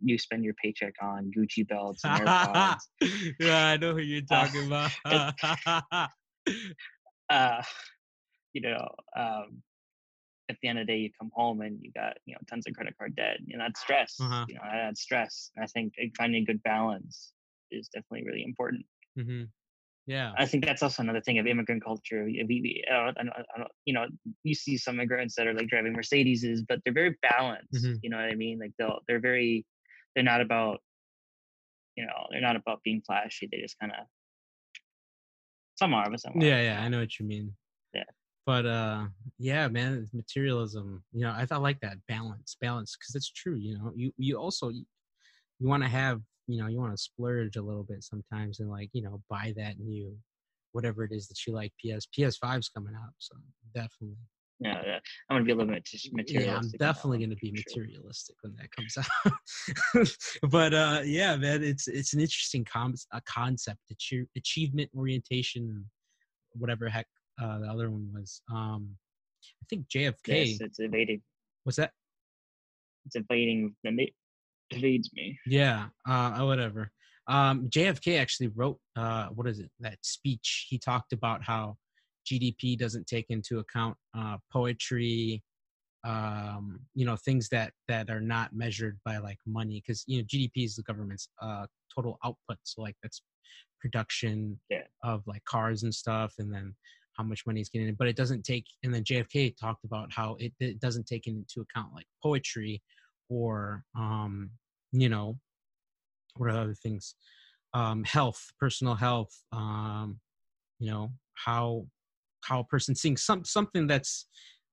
you 0.00 0.16
spend 0.18 0.44
your 0.44 0.54
paycheck 0.54 0.94
on 1.02 1.32
Gucci 1.36 1.66
belts 1.66 2.04
and 2.04 2.14
AirPods. 2.20 2.80
yeah, 3.40 3.66
I 3.68 3.76
know 3.76 3.94
who 3.94 4.00
you're 4.00 4.22
talking 4.30 4.66
about. 4.66 4.92
uh, 7.30 7.62
you 8.52 8.60
know, 8.60 8.88
um, 9.16 9.62
at 10.48 10.56
the 10.62 10.68
end 10.68 10.78
of 10.78 10.86
the 10.86 10.92
day, 10.92 10.98
you 10.98 11.10
come 11.18 11.30
home 11.34 11.60
and 11.60 11.78
you 11.82 11.92
got 11.92 12.16
you 12.24 12.34
know 12.34 12.40
tons 12.48 12.64
of 12.66 12.74
credit 12.74 12.96
card 12.96 13.14
debt. 13.16 13.38
You 13.44 13.58
know, 13.58 13.64
that's 13.64 13.80
stress. 13.80 14.16
Uh-huh. 14.20 14.44
You 14.48 14.54
know, 14.54 14.62
that's 14.72 15.00
stress. 15.00 15.50
And 15.56 15.64
I 15.64 15.66
think 15.66 15.94
uh, 16.02 16.06
finding 16.16 16.42
a 16.42 16.46
good 16.46 16.62
balance 16.62 17.32
is 17.70 17.88
definitely 17.88 18.26
really 18.26 18.44
important. 18.44 18.86
hmm 19.16 19.44
Yeah. 20.06 20.32
I 20.38 20.46
think 20.46 20.64
that's 20.64 20.82
also 20.82 21.02
another 21.02 21.20
thing 21.20 21.38
of 21.38 21.46
immigrant 21.46 21.84
culture. 21.84 22.24
We, 22.24 22.84
I 22.90 23.12
don't, 23.12 23.18
I 23.18 23.58
don't, 23.58 23.70
you 23.84 23.92
know, 23.92 24.06
you 24.42 24.54
see 24.54 24.78
some 24.78 24.94
immigrants 24.96 25.34
that 25.36 25.46
are 25.46 25.52
like 25.52 25.68
driving 25.68 25.94
Mercedeses, 25.94 26.60
but 26.66 26.80
they're 26.84 26.94
very 26.94 27.16
balanced. 27.20 27.84
Mhm. 27.84 27.98
You 28.02 28.10
know 28.10 28.16
what 28.16 28.30
I 28.30 28.34
mean? 28.34 28.58
Like 28.58 28.72
they'll, 28.78 29.00
they're 29.06 29.20
very, 29.20 29.66
they're 30.14 30.24
not 30.24 30.40
about, 30.40 30.80
you 31.96 32.06
know, 32.06 32.26
they're 32.30 32.40
not 32.40 32.56
about 32.56 32.82
being 32.82 33.02
flashy. 33.02 33.48
They 33.50 33.60
just 33.60 33.78
kind 33.78 33.92
of, 33.92 34.06
some 35.76 35.92
are, 35.94 36.10
but 36.10 36.20
some 36.20 36.32
aren't, 36.32 36.44
Yeah, 36.44 36.60
yeah, 36.62 36.80
I 36.82 36.88
know 36.88 37.00
what 37.00 37.18
you 37.18 37.26
mean. 37.26 37.54
But 38.48 38.64
uh 38.64 39.04
yeah 39.38 39.68
man 39.68 39.92
it's 40.02 40.14
materialism 40.14 41.04
you 41.12 41.20
know 41.20 41.34
i 41.36 41.44
thought 41.44 41.60
like 41.60 41.78
that 41.80 41.98
balance 42.08 42.56
balance 42.62 42.96
because 42.96 43.14
it's 43.14 43.30
true 43.30 43.56
you 43.56 43.76
know 43.76 43.92
you 43.94 44.10
you 44.16 44.38
also 44.38 44.70
you 44.70 44.86
want 45.60 45.82
to 45.82 45.88
have 45.88 46.22
you 46.46 46.58
know 46.58 46.66
you 46.66 46.78
want 46.80 46.90
to 46.90 46.96
splurge 46.96 47.56
a 47.56 47.62
little 47.62 47.82
bit 47.82 48.02
sometimes 48.02 48.60
and 48.60 48.70
like 48.70 48.88
you 48.94 49.02
know 49.02 49.20
buy 49.28 49.52
that 49.54 49.78
new 49.78 50.16
whatever 50.72 51.04
it 51.04 51.12
is 51.12 51.28
that 51.28 51.46
you 51.46 51.52
like 51.52 51.72
ps 51.78 52.08
ps5's 52.18 52.70
coming 52.70 52.94
out 52.94 53.12
so 53.18 53.36
definitely 53.74 54.16
Yeah, 54.60 54.80
yeah. 54.86 54.98
I'm 55.28 55.34
gonna 55.36 55.44
be 55.44 55.52
a 55.52 55.56
little 55.56 55.74
bit 55.74 55.86
materialistic. 56.10 56.46
yeah 56.46 56.56
i'm 56.56 56.70
definitely 56.78 57.18
going 57.18 57.28
to 57.28 57.36
be 57.36 57.50
for 57.50 57.70
sure. 57.70 57.82
materialistic 57.82 58.36
when 58.40 58.54
that 58.56 58.70
comes 58.70 58.96
out 58.96 60.08
but 60.50 60.72
uh 60.72 61.00
yeah 61.04 61.36
man 61.36 61.62
it's 61.62 61.86
it's 61.86 62.14
an 62.14 62.20
interesting 62.20 62.64
com- 62.64 62.94
a 63.12 63.20
concept 63.26 63.82
achie- 63.92 64.30
achievement 64.38 64.88
orientation 64.96 65.84
whatever 66.54 66.88
heck 66.88 67.06
uh 67.42 67.58
the 67.58 67.66
other 67.66 67.90
one 67.90 68.08
was 68.12 68.42
um 68.52 68.88
i 69.44 69.64
think 69.70 69.86
jfk 69.88 70.16
Yes, 70.26 70.60
it's 70.60 70.78
evading. 70.80 71.22
what's 71.64 71.76
that 71.76 71.92
It's 73.06 73.16
evading. 73.16 73.74
The 73.84 74.10
evades 74.70 75.10
me. 75.14 75.38
Yeah, 75.46 75.86
uh, 76.06 76.40
whatever. 76.44 76.90
Um, 77.26 77.68
JFK 77.68 78.18
actually 78.18 78.48
wrote, 78.48 78.78
uh, 78.96 79.26
what 79.28 79.46
is 79.46 79.60
it? 79.60 79.70
That 79.80 79.98
speech. 80.02 80.66
He 80.68 80.78
talked 80.78 81.12
about 81.12 81.42
how 81.42 81.76
GDP 82.26 82.76
doesn't 82.78 83.06
take 83.06 83.26
into 83.30 83.58
account 83.58 83.96
uh, 84.16 84.36
poetry, 84.52 85.42
um, 86.06 86.80
you 86.94 87.04
know, 87.06 87.16
things 87.16 87.48
that 87.50 87.72
that 87.86 88.08
are 88.10 88.20
not 88.20 88.54
measured 88.54 88.98
by 89.04 89.18
like 89.18 89.38
money, 89.46 89.82
because 89.84 90.04
you 90.06 90.18
know 90.18 90.24
GDP 90.24 90.64
is 90.64 90.76
the 90.76 90.82
government's 90.82 91.28
uh, 91.40 91.66
total 91.94 92.18
output. 92.24 92.58
So 92.64 92.82
like 92.82 92.96
that's 93.02 93.22
production 93.80 94.58
Yeah. 94.70 94.84
of 95.02 95.22
like 95.26 95.44
cars 95.44 95.82
and 95.82 95.94
stuff, 95.94 96.34
and 96.38 96.52
then 96.52 96.74
how 97.18 97.24
much 97.24 97.44
money 97.46 97.60
is 97.60 97.68
getting 97.68 97.88
in. 97.88 97.94
But 97.94 98.08
it 98.08 98.16
doesn't 98.16 98.44
take. 98.44 98.64
And 98.82 98.94
then 98.94 99.04
JFK 99.04 99.56
talked 99.58 99.84
about 99.84 100.12
how 100.12 100.36
it, 100.38 100.52
it 100.60 100.80
doesn't 100.80 101.06
take 101.06 101.26
into 101.26 101.60
account 101.60 101.92
like 101.94 102.06
poetry 102.22 102.80
or 103.28 103.84
um, 103.96 104.50
you 104.92 105.08
know 105.08 105.38
what 106.36 106.50
are 106.50 106.58
other 106.58 106.74
things 106.74 107.14
um 107.74 108.04
health 108.04 108.52
personal 108.58 108.94
health 108.94 109.42
um 109.52 110.18
you 110.78 110.90
know 110.90 111.10
how 111.34 111.84
how 112.42 112.60
a 112.60 112.64
person 112.64 112.94
sings 112.94 113.22
some 113.22 113.44
something 113.44 113.86
that's 113.86 114.26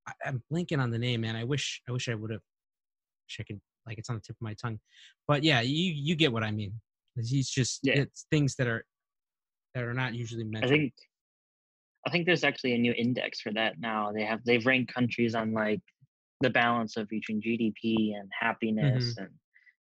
I, 0.07 0.13
i'm 0.25 0.41
blanking 0.51 0.79
on 0.79 0.91
the 0.91 0.97
name 0.97 1.21
man 1.21 1.35
i 1.35 1.43
wish 1.43 1.81
i 1.89 1.91
wish 1.91 2.07
i 2.07 2.15
would 2.15 2.31
have 2.31 2.41
i 3.39 3.43
could 3.43 3.59
like 3.85 3.97
it's 3.97 4.09
on 4.09 4.15
the 4.15 4.21
tip 4.21 4.35
of 4.35 4.41
my 4.41 4.53
tongue 4.53 4.79
but 5.27 5.43
yeah 5.43 5.61
you 5.61 5.91
you 5.93 6.15
get 6.15 6.31
what 6.31 6.43
i 6.43 6.51
mean 6.51 6.73
it's 7.17 7.51
just 7.51 7.79
Yeah. 7.83 7.95
it's 7.95 8.25
things 8.31 8.55
that 8.55 8.67
are 8.67 8.85
that 9.73 9.83
are 9.83 9.93
not 9.93 10.13
usually 10.13 10.43
I 10.43 10.47
mentioned 10.47 10.69
think 10.69 10.93
I 12.05 12.11
think 12.11 12.25
there's 12.25 12.43
actually 12.43 12.73
a 12.73 12.77
new 12.77 12.93
index 12.93 13.41
for 13.41 13.51
that 13.53 13.79
now. 13.79 14.11
They 14.11 14.23
have 14.23 14.43
they've 14.45 14.65
ranked 14.65 14.93
countries 14.93 15.35
on 15.35 15.53
like 15.53 15.81
the 16.41 16.49
balance 16.49 16.97
of 16.97 17.07
between 17.09 17.41
GDP 17.41 18.15
and 18.19 18.29
happiness 18.39 19.15
and 19.17 19.29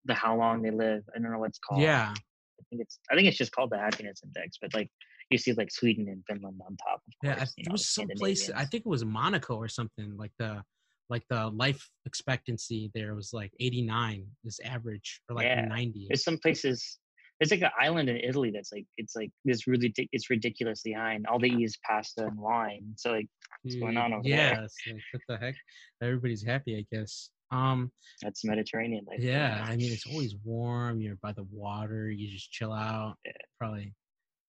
the 0.07 0.14
how 0.14 0.37
long 0.37 0.62
they 0.62 0.70
live. 0.70 1.05
I 1.14 1.20
don't 1.20 1.31
know 1.31 1.38
what 1.38 1.51
it's 1.51 1.59
called. 1.59 1.81
Mm-hmm. 1.81 1.87
yeah 1.87 2.14
I 2.14 2.62
think 2.68 2.83
it's 2.83 2.99
I 3.11 3.14
think 3.14 3.29
it's 3.29 3.38
just 3.38 3.53
called 3.53 3.70
the 3.70 3.79
happiness 3.79 4.20
index, 4.25 4.59
but 4.61 4.75
like 4.75 4.90
you 5.31 5.38
see 5.38 5.53
like 5.53 5.70
Sweden 5.70 6.09
and 6.09 6.25
Finland 6.27 6.61
on 6.66 6.77
top. 6.77 7.03
Of 7.07 7.14
yeah 7.23 7.33
I, 7.33 7.37
course, 7.37 7.55
there 7.57 7.64
know, 7.68 7.73
was 7.73 7.88
some 7.88 8.09
place 8.16 8.51
i 8.51 8.64
think 8.64 8.85
it 8.85 8.88
was 8.88 9.05
monaco 9.05 9.55
or 9.55 9.68
something 9.68 10.16
like 10.16 10.33
the 10.38 10.62
like 11.11 11.25
the 11.29 11.49
life 11.49 11.90
expectancy 12.07 12.90
there 12.94 13.14
was 13.14 13.33
like 13.33 13.53
89 13.61 14.27
is 14.44 14.61
average 14.64 15.20
or 15.29 15.37
like 15.37 15.44
Yeah. 15.44 15.66
90 15.66 16.07
There's 16.09 16.25
some 16.25 16.38
places. 16.38 16.99
There's 17.40 17.50
like 17.50 17.62
an 17.62 17.70
island 17.81 18.11
in 18.11 18.16
Italy 18.16 18.50
that's 18.55 18.70
like 18.70 18.87
it's 18.98 19.16
like 19.16 19.31
this 19.44 19.66
really 19.66 19.92
it's 20.12 20.29
ridiculously 20.29 20.92
high, 20.92 21.14
and 21.14 21.26
all 21.26 21.38
they 21.38 21.48
eat 21.48 21.64
is 21.64 21.79
pasta 21.88 22.26
and 22.26 22.38
wine. 22.38 22.92
So 22.96 23.12
like 23.12 23.29
what's 23.62 23.76
going 23.76 23.96
on 23.96 24.12
over 24.12 24.22
there? 24.22 24.33
yeah, 24.33 24.61
like, 24.61 25.03
what 25.12 25.22
the 25.29 25.37
heck? 25.38 25.55
Everybody's 26.03 26.44
happy, 26.44 26.76
I 26.76 26.94
guess. 26.94 27.31
Um, 27.50 27.90
that's 28.22 28.44
Mediterranean 28.44 29.05
life. 29.09 29.18
yeah. 29.20 29.64
I 29.66 29.76
mean 29.76 29.92
it's 29.92 30.07
always 30.07 30.37
warm. 30.44 31.00
You're 31.00 31.16
by 31.16 31.33
the 31.33 31.46
water. 31.50 32.11
You 32.11 32.29
just 32.31 32.53
chill 32.53 32.72
out. 32.72 33.16
Yeah. 33.24 33.33
Probably, 33.59 33.94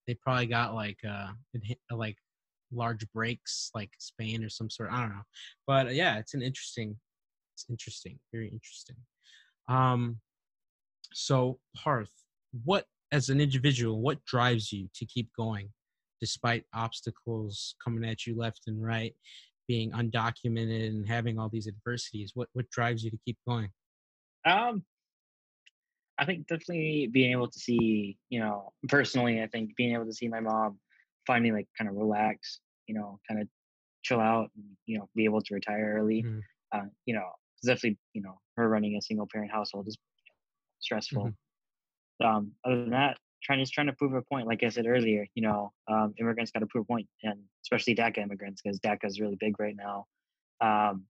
they 0.06 0.14
probably 0.16 0.48
got 0.48 0.76
like 0.76 1.00
uh 1.08 1.30
like 1.90 2.18
large 2.74 3.06
breaks 3.14 3.72
like 3.74 3.92
Spain 4.00 4.44
or 4.44 4.50
some 4.50 4.70
sort. 4.70 4.92
I 4.92 5.02
don't 5.02 5.10
know, 5.10 5.24
but 5.66 5.88
uh, 5.88 5.92
yeah, 5.92 6.18
it's 6.18 6.34
an 6.34 6.42
interesting. 6.42 6.98
It's 7.56 7.66
interesting. 7.70 8.20
Very 8.32 8.50
interesting. 8.50 8.96
Um, 9.68 10.20
so 11.14 11.60
Parth, 11.76 12.14
what 12.64 12.88
as 13.12 13.30
an 13.30 13.42
individual, 13.42 14.02
what 14.02 14.24
drives 14.26 14.72
you 14.72 14.90
to 14.96 15.06
keep 15.06 15.32
going, 15.38 15.74
despite 16.20 16.66
obstacles 16.74 17.76
coming 17.84 18.06
at 18.10 18.26
you 18.26 18.36
left 18.38 18.64
and 18.68 18.84
right, 18.84 19.16
being 19.68 19.92
undocumented 19.92 20.88
and 20.88 21.08
having 21.08 21.40
all 21.40 21.50
these 21.50 21.68
adversities? 21.68 22.32
What 22.36 22.50
what 22.54 22.70
drives 22.70 23.04
you 23.04 23.12
to 23.12 23.20
keep 23.26 23.38
going? 23.48 23.72
Um, 24.46 24.86
I 26.18 26.26
think 26.26 26.48
definitely 26.48 27.08
being 27.08 27.32
able 27.32 27.50
to 27.50 27.60
see, 27.60 28.18
you 28.30 28.40
know, 28.40 28.74
personally, 28.88 29.42
I 29.42 29.48
think 29.48 29.76
being 29.76 29.94
able 29.94 30.06
to 30.06 30.14
see 30.14 30.28
my 30.28 30.40
mom 30.40 30.80
finally 31.26 31.52
like 31.52 31.68
kind 31.78 31.90
of 31.90 31.96
relax, 31.96 32.60
you 32.88 32.94
know, 32.96 33.20
kind 33.28 33.42
of 33.42 33.48
chill 34.04 34.20
out 34.20 34.52
and, 34.56 34.78
you 34.86 35.00
know, 35.00 35.10
be 35.16 35.26
able 35.26 35.42
to 35.42 35.54
retire 35.54 35.96
early. 35.98 36.22
Mhm. 36.24 36.42
Uh, 36.72 36.86
you 37.06 37.14
know 37.14 37.32
definitely, 37.66 38.00
you 38.14 38.22
know, 38.22 38.40
her 38.58 38.70
running 38.70 38.96
a 38.98 39.02
single 39.02 39.28
parent 39.32 39.52
household 39.52 39.88
is 39.88 39.98
stressful. 40.80 41.34
Um, 42.24 42.54
other 42.66 42.82
than 42.82 42.92
that, 42.92 43.18
just 43.60 43.74
trying 43.74 43.88
to 43.88 43.94
prove 43.94 44.14
a 44.14 44.22
point, 44.22 44.48
like 44.48 44.64
I 44.64 44.70
said 44.70 44.86
earlier, 44.88 45.28
you 45.34 45.42
know, 45.42 45.74
um, 45.88 46.14
immigrants 46.20 46.52
got 46.52 46.60
to 46.60 46.68
prove 46.68 46.84
a 46.84 46.88
point, 46.88 47.08
and 47.24 47.40
especially 47.64 47.96
DACA 47.96 48.20
immigrants, 48.20 48.62
because 48.62 48.80
DACA 48.80 49.06
is 49.06 49.20
really 49.20 49.38
big 49.40 49.60
right 49.60 49.76
now. 49.76 50.06
Um, 50.62 51.06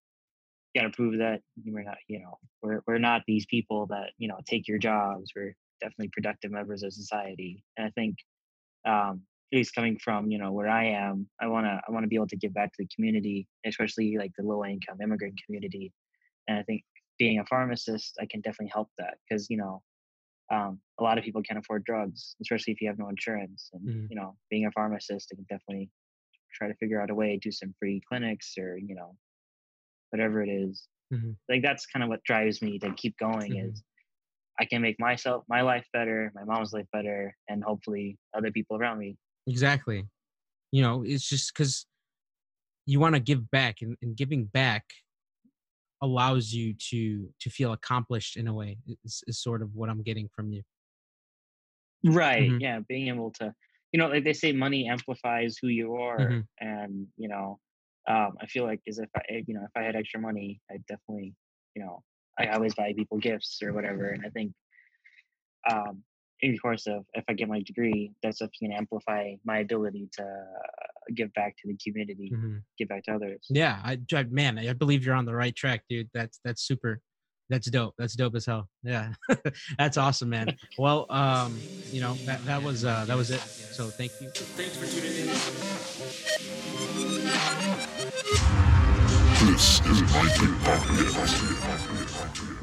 got 0.75 0.83
to 0.83 0.89
prove 0.91 1.17
that 1.19 1.41
we're 1.65 1.83
not, 1.83 1.97
you 2.07 2.19
know, 2.19 2.37
we're 2.61 2.81
we're 2.87 2.97
not 2.97 3.23
these 3.27 3.45
people 3.45 3.87
that 3.87 4.11
you 4.17 4.27
know 4.27 4.37
take 4.47 4.67
your 4.67 4.77
jobs. 4.77 5.31
We're 5.35 5.55
definitely 5.81 6.09
productive 6.13 6.51
members 6.51 6.83
of 6.83 6.93
society, 6.93 7.63
and 7.77 7.87
I 7.87 7.89
think, 7.91 8.15
um, 8.85 9.23
at 9.53 9.57
least 9.57 9.75
coming 9.75 9.97
from 9.97 10.31
you 10.31 10.37
know 10.37 10.51
where 10.53 10.69
I 10.69 10.85
am, 10.85 11.27
I 11.41 11.47
wanna 11.47 11.81
I 11.87 11.91
wanna 11.91 12.07
be 12.07 12.15
able 12.15 12.27
to 12.27 12.37
give 12.37 12.53
back 12.53 12.71
to 12.73 12.77
the 12.79 12.87
community, 12.95 13.47
especially 13.65 14.17
like 14.17 14.31
the 14.37 14.45
low 14.45 14.65
income 14.65 15.01
immigrant 15.03 15.39
community, 15.45 15.91
and 16.47 16.57
I 16.57 16.63
think 16.63 16.83
being 17.19 17.39
a 17.39 17.45
pharmacist, 17.45 18.17
I 18.21 18.25
can 18.25 18.41
definitely 18.41 18.71
help 18.73 18.89
that 18.97 19.15
because 19.29 19.49
you 19.49 19.57
know. 19.57 19.81
Um, 20.51 20.81
a 20.99 21.03
lot 21.03 21.17
of 21.17 21.23
people 21.23 21.41
can't 21.41 21.59
afford 21.59 21.83
drugs, 21.85 22.35
especially 22.41 22.73
if 22.73 22.81
you 22.81 22.87
have 22.89 22.99
no 22.99 23.09
insurance. 23.09 23.69
And 23.73 23.83
Mhm. 23.87 24.09
you 24.09 24.15
know, 24.15 24.35
being 24.49 24.65
a 24.65 24.71
pharmacist, 24.71 25.29
I 25.31 25.35
can 25.35 25.45
definitely 25.49 25.89
try 26.53 26.67
to 26.67 26.75
figure 26.75 27.01
out 27.01 27.09
a 27.09 27.15
way, 27.15 27.37
do 27.37 27.51
some 27.51 27.73
free 27.79 28.01
clinics 28.07 28.55
or 28.57 28.77
you 28.77 28.95
know, 28.95 29.15
whatever 30.09 30.43
it 30.43 30.49
is. 30.49 30.87
Mhm. 31.13 31.37
Like 31.49 31.61
that's 31.61 31.85
kind 31.85 32.03
of 32.03 32.09
what 32.09 32.23
drives 32.23 32.61
me 32.61 32.79
to 32.79 32.93
keep 32.95 33.17
going 33.17 33.53
Mhm. 33.53 33.69
is 33.69 33.83
I 34.59 34.65
can 34.65 34.81
make 34.81 34.99
myself 34.99 35.43
my 35.47 35.61
life 35.61 35.87
better, 35.93 36.31
my 36.35 36.43
mom's 36.43 36.73
life 36.73 36.87
better, 36.91 37.35
and 37.47 37.63
hopefully 37.63 38.17
other 38.35 38.51
people 38.51 38.77
around 38.77 38.99
me. 38.99 39.17
Exactly. 39.47 40.07
You 40.71 40.81
know, 40.83 41.03
it's 41.03 41.27
just 41.27 41.53
because 41.53 41.85
you 42.85 42.99
want 42.99 43.15
to 43.15 43.21
give 43.21 43.49
back, 43.51 43.81
and, 43.81 43.97
and 44.01 44.15
giving 44.15 44.45
back 44.45 44.83
allows 46.01 46.53
you 46.53 46.73
to 46.75 47.33
to 47.39 47.49
feel 47.49 47.73
accomplished 47.73 48.37
in 48.37 48.47
a 48.47 48.53
way. 48.53 48.77
Is, 49.03 49.23
is 49.27 49.41
sort 49.41 49.61
of 49.61 49.75
what 49.75 49.89
I'm 49.89 50.03
getting 50.03 50.29
from 50.29 50.51
you. 50.51 50.63
Right. 52.03 52.53
Mhm. 52.53 52.59
Yeah. 52.59 52.79
Being 52.87 53.07
able 53.09 53.31
to, 53.33 53.53
you 53.91 53.99
know, 53.99 54.07
like 54.07 54.23
they 54.23 54.33
say, 54.33 54.51
money 54.53 54.87
amplifies 54.87 55.57
who 55.57 55.67
you 55.67 55.95
are, 55.95 56.35
Mhm. 56.35 56.47
and 56.59 57.07
you 57.17 57.27
know, 57.27 57.59
um, 58.07 58.37
I 58.41 58.47
feel 58.47 58.63
like 58.65 58.81
as 58.87 58.97
if 58.99 59.09
I, 59.15 59.43
you 59.47 59.53
know, 59.53 59.63
if 59.63 59.71
I 59.75 59.83
had 59.83 59.95
extra 59.95 60.19
money, 60.19 60.61
I 60.69 60.77
definitely, 60.87 61.35
you 61.75 61.83
know, 61.83 62.03
I 62.39 62.47
always 62.47 62.73
buy 62.73 62.93
people 62.93 63.19
gifts 63.19 63.61
or 63.61 63.73
whatever, 63.73 64.09
and 64.09 64.25
I 64.25 64.29
think, 64.29 64.53
um, 65.69 66.03
in 66.39 66.53
the 66.53 66.57
course 66.57 66.87
of 66.87 67.05
if 67.13 67.23
I 67.27 67.33
get 67.33 67.47
my 67.47 67.61
degree, 67.61 68.13
that's 68.23 68.39
definitely 68.39 68.67
going 68.69 68.71
to 68.71 68.77
amplify 68.77 69.35
my 69.43 69.59
ability 69.59 70.09
to 70.13 70.23
give 71.15 71.33
back 71.33 71.55
to 71.57 71.67
the 71.67 71.77
community, 71.83 72.31
Mhm. 72.33 72.61
give 72.77 72.87
back 72.89 73.03
to 73.05 73.13
others. 73.13 73.45
Yeah, 73.49 73.79
I, 73.83 73.99
I 74.13 74.23
man, 74.23 74.57
I 74.59 74.73
believe 74.73 75.05
you're 75.05 75.15
on 75.15 75.25
the 75.25 75.35
right 75.35 75.55
track, 75.55 75.83
dude. 75.89 76.09
That's 76.13 76.39
that's 76.43 76.61
super. 76.63 77.01
That's 77.49 77.69
dope. 77.69 77.95
That's 77.97 78.15
dope 78.15 78.35
as 78.35 78.45
hell. 78.45 78.69
Yeah, 78.83 79.13
that's 79.77 79.97
awesome, 79.97 80.29
man. 80.29 80.55
Well, 80.77 81.05
um, 81.09 81.59
you 81.91 81.99
know 81.99 82.13
that 82.25 82.45
that 82.45 82.63
was 82.63 82.85
uh, 82.85 83.03
that 83.05 83.17
was 83.17 83.29
it. 83.31 83.41
So 83.41 83.87
thank 83.87 84.11
you. 84.21 84.29
Thanks 84.29 84.77
for 84.77 84.85
tuning 84.85 85.27
in. 85.27 85.27
This 89.51 89.81
is 89.81 90.01
my 90.13 90.29
hip 90.29 90.51
hop. 90.63 92.60